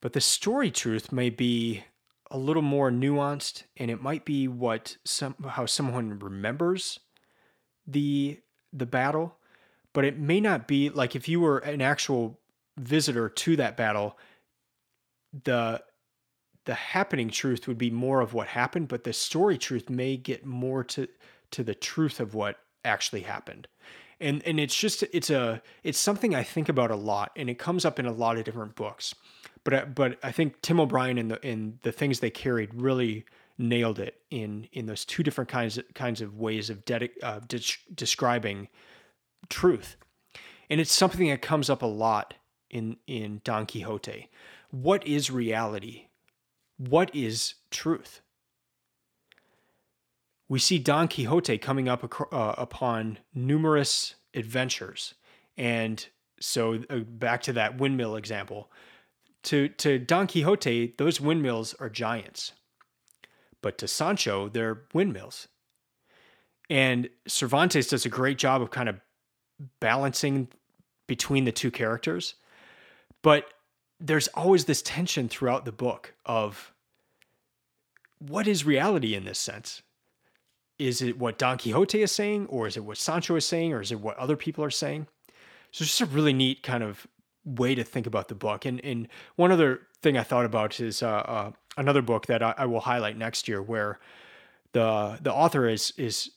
But 0.00 0.12
the 0.12 0.20
story 0.20 0.70
truth 0.70 1.12
may 1.12 1.30
be 1.30 1.84
a 2.30 2.38
little 2.38 2.62
more 2.62 2.90
nuanced, 2.90 3.64
and 3.76 3.90
it 3.90 4.02
might 4.02 4.24
be 4.24 4.48
what 4.48 4.96
some 5.04 5.34
how 5.46 5.66
someone 5.66 6.18
remembers 6.18 7.00
the 7.86 8.40
the 8.72 8.86
battle, 8.86 9.36
but 9.92 10.04
it 10.04 10.18
may 10.18 10.40
not 10.40 10.66
be 10.66 10.88
like 10.90 11.14
if 11.14 11.28
you 11.28 11.40
were 11.40 11.58
an 11.58 11.82
actual 11.82 12.38
visitor 12.76 13.28
to 13.28 13.56
that 13.56 13.76
battle, 13.76 14.18
the 15.44 15.82
the 16.64 16.74
happening 16.74 17.28
truth 17.28 17.68
would 17.68 17.76
be 17.76 17.90
more 17.90 18.20
of 18.20 18.32
what 18.32 18.48
happened, 18.48 18.88
but 18.88 19.04
the 19.04 19.12
story 19.12 19.58
truth 19.58 19.90
may 19.90 20.16
get 20.16 20.46
more 20.46 20.84
to 20.84 21.08
to 21.50 21.62
the 21.62 21.74
truth 21.74 22.20
of 22.20 22.34
what 22.34 22.58
actually 22.84 23.22
happened. 23.22 23.68
And 24.20 24.42
and 24.46 24.58
it's 24.58 24.76
just 24.76 25.02
it's 25.12 25.30
a 25.30 25.62
it's 25.82 25.98
something 25.98 26.34
I 26.34 26.42
think 26.42 26.68
about 26.68 26.90
a 26.90 26.96
lot 26.96 27.32
and 27.36 27.50
it 27.50 27.58
comes 27.58 27.84
up 27.84 27.98
in 27.98 28.06
a 28.06 28.12
lot 28.12 28.38
of 28.38 28.44
different 28.44 28.76
books. 28.76 29.14
But 29.64 29.74
I, 29.74 29.84
but 29.84 30.18
I 30.22 30.30
think 30.30 30.60
Tim 30.60 30.78
O'Brien 30.78 31.18
and 31.18 31.30
the 31.30 31.46
in 31.46 31.78
the 31.82 31.92
things 31.92 32.20
they 32.20 32.30
carried 32.30 32.74
really 32.74 33.24
nailed 33.58 33.98
it 33.98 34.20
in 34.30 34.68
in 34.72 34.86
those 34.86 35.04
two 35.04 35.22
different 35.22 35.50
kinds 35.50 35.78
of, 35.78 35.84
kinds 35.94 36.20
of 36.20 36.38
ways 36.38 36.70
of 36.70 36.84
dedic- 36.84 37.22
uh, 37.22 37.40
de- 37.46 37.78
describing 37.94 38.68
truth. 39.48 39.96
And 40.70 40.80
it's 40.80 40.92
something 40.92 41.28
that 41.28 41.42
comes 41.42 41.68
up 41.68 41.82
a 41.82 41.86
lot 41.86 42.34
in 42.70 42.96
in 43.06 43.40
Don 43.44 43.66
Quixote. 43.66 44.30
What 44.74 45.06
is 45.06 45.30
reality? 45.30 46.08
What 46.78 47.14
is 47.14 47.54
truth? 47.70 48.22
We 50.48 50.58
see 50.58 50.80
Don 50.80 51.06
Quixote 51.06 51.58
coming 51.58 51.88
up 51.88 52.12
uh, 52.32 52.54
upon 52.58 53.20
numerous 53.32 54.16
adventures. 54.34 55.14
And 55.56 56.04
so, 56.40 56.82
uh, 56.90 56.98
back 56.98 57.42
to 57.42 57.52
that 57.52 57.78
windmill 57.78 58.16
example. 58.16 58.68
To, 59.44 59.68
to 59.68 60.00
Don 60.00 60.26
Quixote, 60.26 60.94
those 60.98 61.20
windmills 61.20 61.74
are 61.74 61.88
giants. 61.88 62.50
But 63.62 63.78
to 63.78 63.86
Sancho, 63.86 64.48
they're 64.48 64.82
windmills. 64.92 65.46
And 66.68 67.10
Cervantes 67.28 67.86
does 67.86 68.06
a 68.06 68.08
great 68.10 68.38
job 68.38 68.60
of 68.60 68.72
kind 68.72 68.88
of 68.88 69.00
balancing 69.78 70.48
between 71.06 71.44
the 71.44 71.52
two 71.52 71.70
characters. 71.70 72.34
But 73.22 73.46
there's 74.00 74.28
always 74.28 74.64
this 74.64 74.82
tension 74.82 75.28
throughout 75.28 75.64
the 75.64 75.72
book 75.72 76.14
of 76.26 76.72
what 78.18 78.46
is 78.46 78.64
reality 78.64 79.14
in 79.14 79.24
this 79.24 79.38
sense? 79.38 79.82
Is 80.78 81.02
it 81.02 81.18
what 81.18 81.38
Don 81.38 81.58
Quixote 81.58 82.02
is 82.02 82.10
saying, 82.10 82.46
or 82.46 82.66
is 82.66 82.76
it 82.76 82.84
what 82.84 82.98
Sancho 82.98 83.36
is 83.36 83.46
saying, 83.46 83.72
or 83.72 83.80
is 83.80 83.92
it 83.92 84.00
what 84.00 84.16
other 84.16 84.36
people 84.36 84.64
are 84.64 84.70
saying? 84.70 85.06
So 85.70 85.82
it's 85.82 85.96
just 85.96 86.00
a 86.00 86.06
really 86.06 86.32
neat 86.32 86.62
kind 86.62 86.82
of 86.82 87.06
way 87.44 87.74
to 87.74 87.84
think 87.84 88.06
about 88.06 88.28
the 88.28 88.34
book. 88.34 88.64
And 88.64 88.80
and 88.84 89.08
one 89.36 89.52
other 89.52 89.82
thing 90.02 90.16
I 90.16 90.22
thought 90.22 90.44
about 90.44 90.80
is 90.80 91.02
uh, 91.02 91.08
uh, 91.08 91.52
another 91.76 92.02
book 92.02 92.26
that 92.26 92.42
I, 92.42 92.54
I, 92.58 92.66
will 92.66 92.80
highlight 92.80 93.16
next 93.16 93.48
year, 93.48 93.62
where 93.62 93.98
the 94.72 95.18
the 95.20 95.32
author 95.32 95.68
is 95.68 95.92
is 95.96 96.30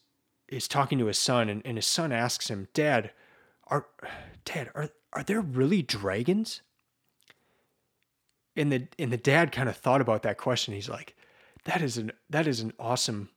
is 0.47 0.67
talking 0.67 0.97
to 0.99 1.05
his 1.05 1.17
son, 1.17 1.49
and, 1.49 1.61
and 1.65 1.77
his 1.77 1.87
son 1.87 2.11
asks 2.11 2.49
him, 2.49 2.67
"Dad, 2.73 3.11
are 3.67 3.87
Dad 4.45 4.69
are 4.75 4.89
are 5.13 5.23
there 5.23 5.41
really 5.41 5.81
dragons?" 5.81 6.61
And 8.57 8.71
the 8.71 8.87
and 8.99 9.11
the 9.11 9.17
dad 9.17 9.51
kind 9.51 9.69
of 9.69 9.77
thought 9.77 10.01
about 10.01 10.23
that 10.23 10.37
question. 10.37 10.73
He's 10.73 10.89
like, 10.89 11.15
that 11.65 11.81
is 11.81 11.97
an 11.97 12.11
that 12.29 12.47
is 12.47 12.59
an 12.59 12.73
awesome 12.79 13.29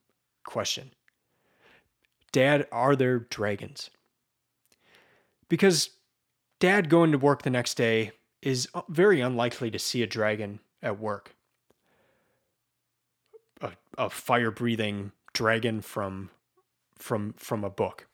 question. 0.45 0.93
Dad, 2.33 2.67
are 2.73 2.97
there 2.97 3.19
dragons? 3.19 3.91
Because 5.49 5.91
dad 6.59 6.89
going 6.89 7.13
to 7.13 7.19
work 7.19 7.43
the 7.43 7.51
next 7.51 7.75
day 7.77 8.13
is 8.41 8.69
uh, 8.73 8.83
very 8.89 9.21
unlikely 9.21 9.71
to 9.71 9.79
see 9.79 10.03
a 10.03 10.07
dragon 10.07 10.61
at 10.83 10.99
work. 10.99 11.35
A, 13.61 13.73
a 13.99 14.09
fire 14.09 14.51
breathing 14.51 15.13
dragon 15.35 15.81
from 15.81 16.31
from 16.99 17.35
from 17.35 17.65
a 17.65 17.71
book. 17.71 18.07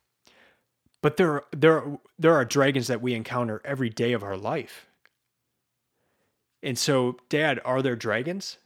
But 1.02 1.18
there 1.18 1.42
there 1.52 1.98
there 2.18 2.34
are 2.34 2.44
dragons 2.44 2.88
that 2.88 3.02
we 3.02 3.14
encounter 3.14 3.60
every 3.64 3.90
day 3.90 4.12
of 4.12 4.24
our 4.24 4.36
life 4.36 4.86
and 6.66 6.76
so, 6.76 7.16
Dad, 7.28 7.60
are 7.64 7.80
there 7.80 7.94
dragons? 7.94 8.58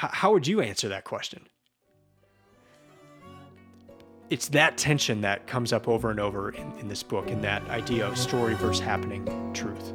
H- 0.00 0.10
how 0.12 0.32
would 0.32 0.46
you 0.46 0.60
answer 0.60 0.88
that 0.88 1.02
question? 1.02 1.48
It's 4.30 4.46
that 4.50 4.78
tension 4.78 5.20
that 5.22 5.48
comes 5.48 5.72
up 5.72 5.88
over 5.88 6.12
and 6.12 6.20
over 6.20 6.50
in, 6.50 6.72
in 6.78 6.86
this 6.86 7.02
book, 7.02 7.28
and 7.28 7.42
that 7.42 7.68
idea 7.70 8.06
of 8.06 8.16
story 8.16 8.54
versus 8.54 8.78
happening 8.78 9.24
truth. 9.52 9.92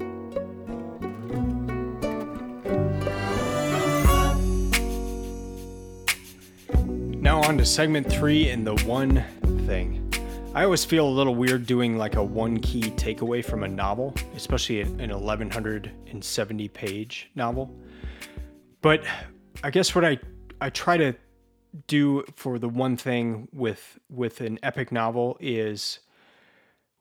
Now, 7.21 7.41
on 7.43 7.57
to 7.57 7.65
segment 7.65 8.11
three 8.11 8.49
and 8.49 8.67
the 8.67 8.75
one 8.83 9.23
thing. 9.65 10.00
I 10.53 10.65
always 10.65 10.83
feel 10.83 11.07
a 11.07 11.09
little 11.09 11.33
weird 11.33 11.65
doing 11.65 11.97
like 11.97 12.15
a 12.15 12.23
one 12.23 12.59
key 12.59 12.81
takeaway 12.81 13.43
from 13.43 13.63
a 13.63 13.69
novel, 13.69 14.13
especially 14.35 14.81
an 14.81 14.97
1170 14.97 16.67
page 16.67 17.31
novel. 17.35 17.73
But 18.81 19.05
I 19.63 19.69
guess 19.69 19.95
what 19.95 20.03
I 20.03 20.19
I 20.59 20.69
try 20.69 20.97
to 20.97 21.15
do 21.87 22.25
for 22.35 22.59
the 22.59 22.67
one 22.67 22.97
thing 22.97 23.47
with 23.53 23.97
with 24.09 24.41
an 24.41 24.59
epic 24.61 24.91
novel 24.91 25.37
is 25.39 25.99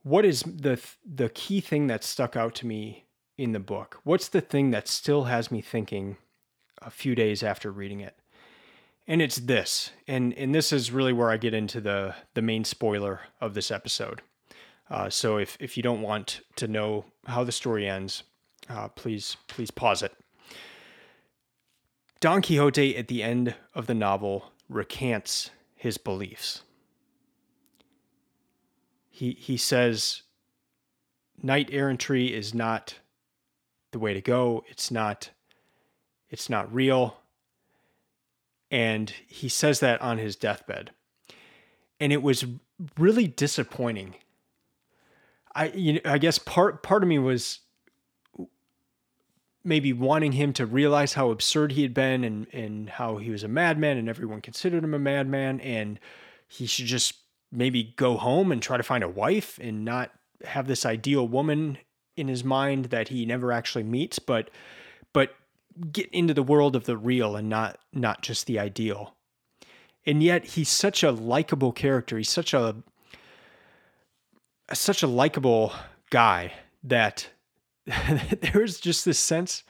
what 0.04 0.24
is 0.24 0.42
the 0.42 0.80
the 1.04 1.28
key 1.30 1.60
thing 1.60 1.88
that 1.88 2.04
stuck 2.04 2.36
out 2.36 2.54
to 2.56 2.68
me 2.68 3.06
in 3.36 3.50
the 3.50 3.58
book? 3.58 3.98
What's 4.04 4.28
the 4.28 4.40
thing 4.40 4.70
that 4.70 4.86
still 4.86 5.24
has 5.24 5.50
me 5.50 5.60
thinking 5.60 6.18
a 6.80 6.90
few 6.90 7.16
days 7.16 7.42
after 7.42 7.72
reading 7.72 7.98
it? 7.98 8.14
And 9.06 9.20
it's 9.20 9.36
this 9.36 9.90
and 10.06 10.32
and 10.34 10.54
this 10.54 10.72
is 10.72 10.92
really 10.92 11.12
where 11.12 11.30
i 11.30 11.36
get 11.36 11.54
into 11.54 11.80
the 11.80 12.14
the 12.34 12.42
main 12.42 12.64
spoiler 12.64 13.20
of 13.40 13.54
this 13.54 13.70
episode. 13.70 14.22
Uh, 14.88 15.08
so 15.08 15.36
if 15.36 15.56
if 15.60 15.76
you 15.76 15.82
don't 15.82 16.02
want 16.02 16.40
to 16.56 16.66
know 16.66 17.04
how 17.26 17.44
the 17.44 17.52
story 17.52 17.88
ends 17.88 18.24
uh, 18.68 18.88
please 18.88 19.36
please 19.48 19.70
pause 19.70 20.02
it. 20.02 20.12
Don 22.20 22.42
quixote 22.42 22.96
at 22.96 23.08
the 23.08 23.22
end 23.22 23.54
of 23.74 23.86
the 23.86 23.94
novel 23.94 24.52
recants 24.68 25.50
his 25.74 25.98
beliefs. 25.98 26.62
He 29.08 29.32
he 29.32 29.56
says 29.56 30.22
knight 31.42 31.70
errantry 31.72 32.32
is 32.32 32.54
not 32.54 32.96
the 33.92 33.98
way 33.98 34.14
to 34.14 34.20
go. 34.20 34.64
It's 34.68 34.90
not 34.90 35.30
it's 36.28 36.48
not 36.48 36.72
real 36.72 37.19
and 38.70 39.10
he 39.26 39.48
says 39.48 39.80
that 39.80 40.00
on 40.00 40.18
his 40.18 40.36
deathbed. 40.36 40.90
And 41.98 42.12
it 42.12 42.22
was 42.22 42.44
really 42.98 43.26
disappointing. 43.26 44.14
I 45.54 45.68
you 45.68 45.94
know, 45.94 46.00
I 46.04 46.18
guess 46.18 46.38
part 46.38 46.82
part 46.82 47.02
of 47.02 47.08
me 47.08 47.18
was 47.18 47.60
maybe 49.62 49.92
wanting 49.92 50.32
him 50.32 50.52
to 50.54 50.64
realize 50.64 51.14
how 51.14 51.30
absurd 51.30 51.72
he 51.72 51.82
had 51.82 51.92
been 51.92 52.24
and, 52.24 52.46
and 52.52 52.88
how 52.88 53.18
he 53.18 53.30
was 53.30 53.42
a 53.42 53.48
madman 53.48 53.98
and 53.98 54.08
everyone 54.08 54.40
considered 54.40 54.82
him 54.82 54.94
a 54.94 54.98
madman 54.98 55.60
and 55.60 56.00
he 56.48 56.64
should 56.66 56.86
just 56.86 57.14
maybe 57.52 57.92
go 57.96 58.16
home 58.16 58.50
and 58.50 58.62
try 58.62 58.76
to 58.76 58.82
find 58.82 59.04
a 59.04 59.08
wife 59.08 59.58
and 59.60 59.84
not 59.84 60.12
have 60.44 60.66
this 60.66 60.86
ideal 60.86 61.28
woman 61.28 61.76
in 62.16 62.28
his 62.28 62.42
mind 62.42 62.86
that 62.86 63.08
he 63.08 63.26
never 63.26 63.52
actually 63.52 63.84
meets 63.84 64.18
but 64.18 64.50
but 64.50 64.50
get 65.92 66.08
into 66.12 66.34
the 66.34 66.42
world 66.42 66.76
of 66.76 66.84
the 66.84 66.96
real 66.96 67.36
and 67.36 67.48
not 67.48 67.78
not 67.92 68.22
just 68.22 68.46
the 68.46 68.58
ideal. 68.58 69.14
And 70.06 70.22
yet 70.22 70.44
he's 70.44 70.68
such 70.68 71.02
a 71.02 71.12
likable 71.12 71.72
character. 71.72 72.16
He's 72.16 72.30
such 72.30 72.54
a 72.54 72.76
such 74.72 75.02
a 75.02 75.06
likable 75.06 75.72
guy 76.10 76.52
that 76.82 77.28
there's 78.40 78.80
just 78.80 79.04
this 79.04 79.18
sense 79.18 79.62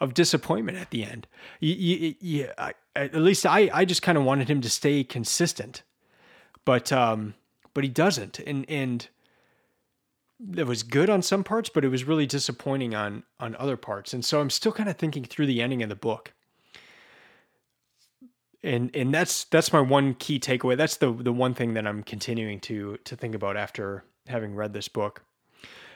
of 0.00 0.14
disappointment 0.14 0.78
at 0.78 0.90
the 0.90 1.04
end. 1.04 1.26
You, 1.60 1.74
you, 1.74 2.14
you, 2.20 2.48
I, 2.56 2.72
at 2.96 3.14
least 3.14 3.46
I, 3.46 3.70
I 3.72 3.84
just 3.84 4.02
kind 4.02 4.16
of 4.16 4.24
wanted 4.24 4.50
him 4.50 4.60
to 4.62 4.70
stay 4.70 5.04
consistent, 5.04 5.82
but 6.64 6.90
um, 6.92 7.34
but 7.74 7.84
he 7.84 7.90
doesn't, 7.90 8.38
and 8.40 8.64
and 8.68 9.08
it 10.56 10.66
was 10.66 10.82
good 10.82 11.10
on 11.10 11.22
some 11.22 11.44
parts, 11.44 11.68
but 11.68 11.84
it 11.84 11.88
was 11.88 12.04
really 12.04 12.26
disappointing 12.26 12.94
on 12.94 13.24
on 13.38 13.56
other 13.56 13.76
parts. 13.76 14.12
And 14.12 14.24
so 14.24 14.40
I'm 14.40 14.50
still 14.50 14.72
kind 14.72 14.88
of 14.88 14.96
thinking 14.96 15.24
through 15.24 15.46
the 15.46 15.60
ending 15.60 15.82
of 15.82 15.88
the 15.88 15.96
book. 15.96 16.32
And 18.62 18.94
and 18.94 19.12
that's 19.12 19.44
that's 19.44 19.72
my 19.72 19.80
one 19.80 20.14
key 20.14 20.38
takeaway. 20.38 20.76
That's 20.76 20.96
the 20.96 21.12
the 21.12 21.32
one 21.32 21.54
thing 21.54 21.74
that 21.74 21.86
I'm 21.86 22.02
continuing 22.02 22.60
to 22.60 22.98
to 23.04 23.16
think 23.16 23.34
about 23.34 23.56
after 23.56 24.04
having 24.28 24.54
read 24.54 24.72
this 24.72 24.88
book. 24.88 25.24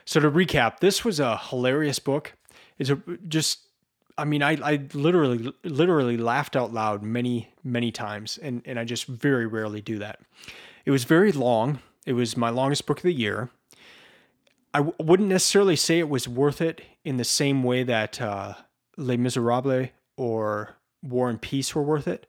So 0.05 0.21
to 0.21 0.31
recap, 0.31 0.81
this 0.81 1.05
was 1.05 1.21
a 1.21 1.37
hilarious 1.37 1.99
book. 1.99 2.35
It's 2.79 2.91
a 2.91 3.01
just 3.29 3.69
I 4.17 4.25
mean, 4.25 4.43
I, 4.43 4.53
I 4.63 4.81
literally 4.93 5.53
literally 5.65 6.17
laughed 6.17 6.57
out 6.57 6.73
loud 6.73 7.03
many, 7.03 7.51
many 7.65 7.91
times, 7.91 8.39
and, 8.39 8.63
and 8.65 8.79
I 8.79 8.85
just 8.85 9.07
very 9.07 9.47
rarely 9.47 9.81
do 9.81 9.99
that. 9.99 10.21
It 10.85 10.91
was 10.91 11.05
very 11.05 11.33
long. 11.33 11.81
It 12.07 12.13
was 12.13 12.37
my 12.37 12.51
longest 12.51 12.87
book 12.87 12.99
of 12.99 13.03
the 13.03 13.13
year. 13.13 13.51
I 14.75 14.79
w- 14.79 14.97
wouldn't 15.01 15.29
necessarily 15.29 15.77
say 15.77 16.01
it 16.01 16.09
was 16.09 16.29
worth 16.29 16.61
it 16.61 16.83
in 17.05 17.17
the 17.17 17.25
same 17.25 17.63
way 17.63 17.85
that 17.85 18.21
uh, 18.21 18.55
Les 18.97 19.17
Miserables 19.17 19.91
or 20.17 20.77
War 21.03 21.31
and 21.31 21.41
Peace 21.41 21.75
were 21.75 21.83
worth 21.83 22.09
it, 22.09 22.27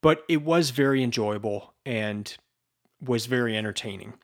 but 0.00 0.22
it 0.28 0.42
was 0.42 0.70
very 0.70 1.02
enjoyable 1.02 1.74
and 1.84 2.36
was 3.04 3.26
very 3.26 3.56
entertaining. 3.56 4.14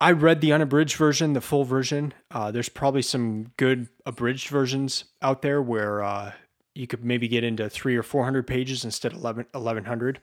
I 0.00 0.12
read 0.12 0.40
the 0.40 0.52
unabridged 0.52 0.96
version, 0.96 1.34
the 1.34 1.40
full 1.40 1.64
version. 1.64 2.14
Uh, 2.30 2.50
there's 2.50 2.70
probably 2.70 3.02
some 3.02 3.52
good 3.56 3.88
abridged 4.06 4.48
versions 4.48 5.04
out 5.20 5.42
there 5.42 5.60
where 5.60 6.02
uh, 6.02 6.32
you 6.74 6.86
could 6.86 7.04
maybe 7.04 7.28
get 7.28 7.44
into 7.44 7.68
three 7.68 7.96
or 7.96 8.02
400 8.02 8.46
pages 8.46 8.84
instead 8.84 9.12
of 9.12 9.18
11, 9.18 9.46
1100. 9.52 10.20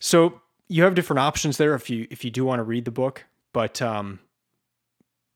So 0.00 0.40
you 0.68 0.82
have 0.82 0.94
different 0.94 1.20
options 1.20 1.58
there 1.58 1.74
if 1.74 1.88
you 1.88 2.06
if 2.10 2.24
you 2.24 2.30
do 2.30 2.44
want 2.44 2.58
to 2.58 2.64
read 2.64 2.84
the 2.84 2.90
book. 2.90 3.24
But 3.52 3.80
um, 3.80 4.18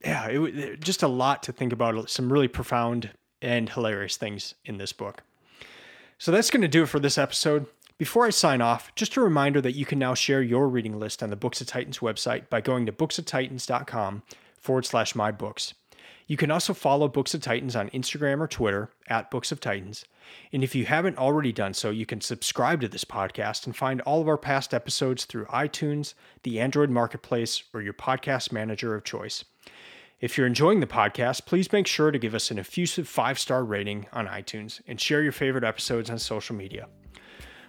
yeah, 0.05 0.27
it, 0.27 0.81
just 0.81 1.03
a 1.03 1.09
lot 1.09 1.43
to 1.45 1.53
think 1.53 1.73
about. 1.73 1.97
Uh, 1.97 2.07
some 2.07 2.33
really 2.33 2.49
profound 2.49 3.11
and 3.41 3.69
hilarious 3.69 4.17
things 4.17 4.55
in 4.65 4.79
this 4.79 4.93
book. 4.93 5.23
So 6.19 6.31
that's 6.31 6.51
going 6.51 6.63
to 6.63 6.69
do 6.69 6.85
it 6.85 6.89
for 6.89 7.01
this 7.01 7.19
episode. 7.19 7.67
Before 7.99 8.27
I 8.27 8.31
sign 8.31 8.61
off, 8.61 8.95
just 8.95 9.17
a 9.17 9.21
reminder 9.21 9.61
that 9.61 9.77
you 9.77 9.85
can 9.85 9.99
now 9.99 10.15
share 10.15 10.43
your 10.43 10.69
reading 10.69 10.99
list 10.99 11.23
on 11.23 11.31
the 11.31 11.37
Books 11.37 11.61
of 11.61 11.67
Titans 11.67 11.99
website 11.99 12.49
by 12.49 12.61
going 12.61 12.87
to 12.87 12.93
booksoftitans.com 12.93 14.23
forward 14.59 14.87
slash 14.87 15.15
my 15.15 15.31
books. 15.31 15.75
You 16.27 16.37
can 16.37 16.51
also 16.51 16.73
follow 16.73 17.09
Books 17.09 17.35
of 17.35 17.43
Titans 17.43 17.77
on 17.77 17.91
Instagram 17.91 18.41
or 18.41 18.47
Twitter 18.47 18.91
at 19.09 19.31
Books 19.31 19.53
of 19.53 19.61
Titans. 19.61 20.05
And 20.53 20.65
if 20.65 20.75
you 20.75 20.87
haven't 20.87 21.19
already 21.19 21.53
done 21.53 21.75
so, 21.75 21.91
you 21.91 22.07
can 22.07 22.21
subscribe 22.21 22.81
to 22.81 22.89
this 22.89 23.05
podcast 23.05 23.67
and 23.67 23.77
find 23.77 24.01
all 24.03 24.21
of 24.21 24.29
our 24.29 24.39
past 24.39 24.73
episodes 24.73 25.25
through 25.25 25.47
iTunes, 25.47 26.15
the 26.43 26.61
Android 26.61 26.91
Marketplace, 26.91 27.65
or 27.75 27.83
your 27.83 27.93
podcast 27.93 28.53
manager 28.53 28.95
of 28.95 29.05
choice. 29.05 29.45
If 30.23 30.39
you're 30.39 30.47
enjoying 30.47 30.79
the 30.79 30.87
podcast, 30.87 31.47
please 31.47 31.73
make 31.73 31.89
sure 31.89 32.13
to 32.13 32.19
give 32.19 32.33
us 32.33 32.53
an 32.53 32.59
effusive 32.61 33.09
five 33.09 33.41
star 33.41 33.65
rating 33.65 34.07
on 34.13 34.29
iTunes 34.29 34.81
and 34.87 35.01
share 35.01 35.21
your 35.21 35.33
favorite 35.33 35.65
episodes 35.65 36.09
on 36.11 36.19
social 36.21 36.55
media. 36.55 36.87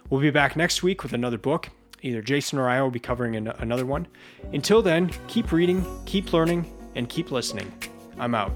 We'll 0.08 0.20
be 0.20 0.30
back 0.30 0.54
next 0.54 0.80
week 0.80 1.02
with 1.02 1.12
another 1.12 1.36
book. 1.36 1.70
Either 2.02 2.22
Jason 2.22 2.60
or 2.60 2.68
I 2.68 2.80
will 2.80 2.92
be 2.92 3.00
covering 3.00 3.34
an- 3.34 3.48
another 3.48 3.84
one. 3.84 4.06
Until 4.52 4.82
then, 4.82 5.10
keep 5.26 5.50
reading, 5.50 5.84
keep 6.06 6.32
learning, 6.32 6.72
and 6.94 7.08
keep 7.08 7.32
listening. 7.32 7.72
I'm 8.20 8.36
out. 8.36 8.52